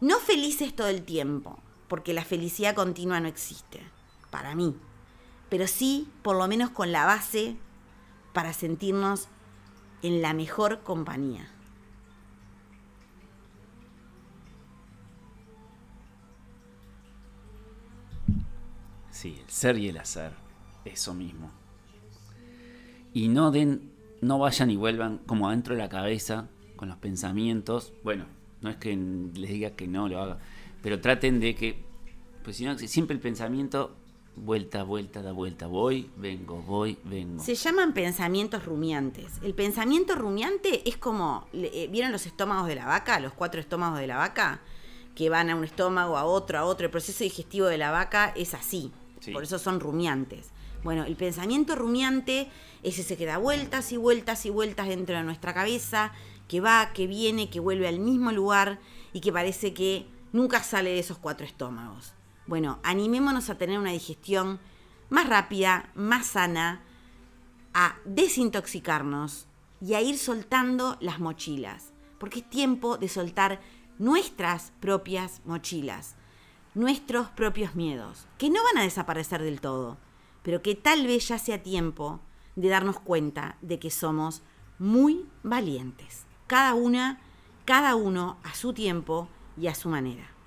No 0.00 0.18
felices 0.18 0.74
todo 0.74 0.88
el 0.88 1.02
tiempo, 1.02 1.58
porque 1.88 2.14
la 2.14 2.24
felicidad 2.24 2.74
continua 2.74 3.20
no 3.20 3.28
existe, 3.28 3.82
para 4.30 4.54
mí. 4.54 4.74
Pero 5.48 5.66
sí, 5.66 6.08
por 6.22 6.36
lo 6.36 6.46
menos 6.48 6.70
con 6.70 6.92
la 6.92 7.04
base 7.04 7.56
para 8.32 8.52
sentirnos 8.52 9.28
en 10.02 10.22
la 10.22 10.34
mejor 10.34 10.80
compañía. 10.82 11.48
Sí, 19.10 19.40
el 19.42 19.50
ser 19.50 19.78
y 19.78 19.88
el 19.88 19.98
hacer, 19.98 20.32
eso 20.84 21.12
mismo. 21.12 21.50
Y 23.12 23.26
no 23.26 23.50
den, 23.50 23.90
no 24.20 24.38
vayan 24.38 24.70
y 24.70 24.76
vuelvan 24.76 25.18
como 25.18 25.48
adentro 25.48 25.74
de 25.74 25.80
la 25.80 25.88
cabeza 25.88 26.48
con 26.76 26.88
los 26.88 26.98
pensamientos. 26.98 27.92
Bueno, 28.04 28.26
no 28.60 28.70
es 28.70 28.76
que 28.76 28.94
les 28.96 29.50
diga 29.50 29.70
que 29.72 29.88
no 29.88 30.08
lo 30.08 30.22
haga, 30.22 30.38
pero 30.82 31.00
traten 31.00 31.40
de 31.40 31.56
que, 31.56 31.84
pues 32.44 32.58
si 32.58 32.64
no, 32.64 32.78
siempre 32.78 33.14
el 33.14 33.20
pensamiento 33.20 33.96
vuelta, 34.38 34.82
vuelta, 34.82 35.22
da 35.22 35.32
vuelta, 35.32 35.66
voy, 35.66 36.10
vengo, 36.16 36.62
voy, 36.62 36.98
vengo. 37.04 37.42
Se 37.42 37.54
llaman 37.54 37.92
pensamientos 37.92 38.64
rumiantes. 38.64 39.32
El 39.42 39.54
pensamiento 39.54 40.14
rumiante 40.14 40.88
es 40.88 40.96
como, 40.96 41.46
eh, 41.52 41.88
¿vieron 41.90 42.12
los 42.12 42.26
estómagos 42.26 42.68
de 42.68 42.74
la 42.74 42.86
vaca? 42.86 43.20
Los 43.20 43.32
cuatro 43.32 43.60
estómagos 43.60 43.98
de 43.98 44.06
la 44.06 44.16
vaca, 44.16 44.60
que 45.14 45.30
van 45.30 45.50
a 45.50 45.56
un 45.56 45.64
estómago, 45.64 46.16
a 46.16 46.24
otro, 46.24 46.58
a 46.58 46.64
otro. 46.64 46.86
El 46.86 46.90
proceso 46.90 47.24
digestivo 47.24 47.66
de 47.66 47.78
la 47.78 47.90
vaca 47.90 48.32
es 48.36 48.54
así, 48.54 48.92
por 49.32 49.42
eso 49.42 49.58
son 49.58 49.80
rumiantes. 49.80 50.50
Bueno, 50.84 51.04
el 51.04 51.16
pensamiento 51.16 51.74
rumiante 51.74 52.48
es 52.82 52.98
ese 52.98 53.16
que 53.16 53.26
da 53.26 53.38
vueltas 53.38 53.92
y 53.92 53.96
vueltas 53.96 54.46
y 54.46 54.50
vueltas 54.50 54.88
dentro 54.88 55.16
de 55.16 55.24
nuestra 55.24 55.52
cabeza, 55.52 56.12
que 56.46 56.60
va, 56.60 56.92
que 56.92 57.06
viene, 57.06 57.50
que 57.50 57.60
vuelve 57.60 57.88
al 57.88 57.98
mismo 57.98 58.32
lugar 58.32 58.78
y 59.12 59.20
que 59.20 59.32
parece 59.32 59.74
que 59.74 60.06
nunca 60.32 60.62
sale 60.62 60.90
de 60.90 61.00
esos 61.00 61.18
cuatro 61.18 61.46
estómagos. 61.46 62.12
Bueno, 62.48 62.80
animémonos 62.82 63.50
a 63.50 63.58
tener 63.58 63.78
una 63.78 63.92
digestión 63.92 64.58
más 65.10 65.28
rápida, 65.28 65.90
más 65.94 66.26
sana, 66.26 66.82
a 67.74 67.96
desintoxicarnos 68.04 69.46
y 69.80 69.94
a 69.94 70.00
ir 70.00 70.18
soltando 70.18 70.96
las 71.00 71.20
mochilas, 71.20 71.92
porque 72.18 72.40
es 72.40 72.50
tiempo 72.50 72.98
de 72.98 73.08
soltar 73.08 73.60
nuestras 73.98 74.72
propias 74.80 75.42
mochilas, 75.44 76.16
nuestros 76.74 77.28
propios 77.28 77.76
miedos, 77.76 78.26
que 78.38 78.50
no 78.50 78.64
van 78.64 78.78
a 78.78 78.84
desaparecer 78.84 79.42
del 79.42 79.60
todo, 79.60 79.98
pero 80.42 80.62
que 80.62 80.74
tal 80.74 81.06
vez 81.06 81.28
ya 81.28 81.38
sea 81.38 81.62
tiempo 81.62 82.18
de 82.56 82.68
darnos 82.68 82.98
cuenta 82.98 83.58
de 83.60 83.78
que 83.78 83.90
somos 83.90 84.42
muy 84.80 85.26
valientes 85.44 86.26
cada 86.48 86.74
una, 86.74 87.20
cada 87.66 87.94
uno 87.94 88.38
a 88.42 88.54
su 88.54 88.72
tiempo 88.72 89.28
y 89.56 89.68
a 89.68 89.74
su 89.74 89.88
manera. 89.90 90.37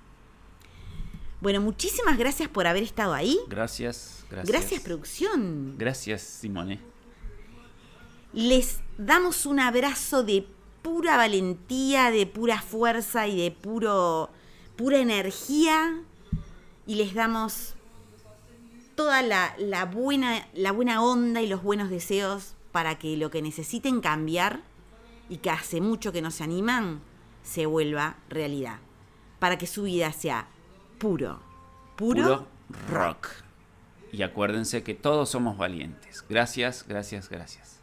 Bueno, 1.42 1.60
muchísimas 1.60 2.16
gracias 2.18 2.48
por 2.48 2.68
haber 2.68 2.84
estado 2.84 3.14
ahí. 3.14 3.36
Gracias, 3.48 4.24
gracias. 4.30 4.48
Gracias, 4.48 4.80
producción. 4.80 5.74
Gracias, 5.76 6.22
Simone. 6.22 6.78
Les 8.32 8.78
damos 8.96 9.44
un 9.44 9.58
abrazo 9.58 10.22
de 10.22 10.46
pura 10.82 11.16
valentía, 11.16 12.12
de 12.12 12.26
pura 12.26 12.62
fuerza 12.62 13.26
y 13.26 13.42
de 13.42 13.50
puro 13.50 14.30
pura 14.76 14.98
energía 14.98 16.00
y 16.86 16.94
les 16.94 17.12
damos 17.12 17.74
toda 18.94 19.20
la, 19.22 19.56
buena, 19.92 20.46
la 20.54 20.70
buena 20.70 21.02
onda 21.02 21.42
y 21.42 21.48
los 21.48 21.64
buenos 21.64 21.90
deseos 21.90 22.54
para 22.70 23.00
que 23.00 23.16
lo 23.16 23.32
que 23.32 23.42
necesiten 23.42 24.00
cambiar 24.00 24.62
y 25.28 25.38
que 25.38 25.50
hace 25.50 25.80
mucho 25.80 26.12
que 26.12 26.22
no 26.22 26.30
se 26.30 26.44
animan, 26.44 27.00
se 27.42 27.66
vuelva 27.66 28.16
realidad. 28.28 28.78
Para 29.40 29.58
que 29.58 29.66
su 29.66 29.82
vida 29.82 30.12
sea 30.12 30.46
puro, 31.02 31.40
puro, 31.96 32.46
rock. 32.88 33.26
Y 34.12 34.22
acuérdense 34.22 34.84
que 34.84 34.94
todos 34.94 35.28
somos 35.28 35.58
valientes. 35.58 36.24
Gracias, 36.28 36.84
gracias, 36.86 37.28
gracias. 37.28 37.81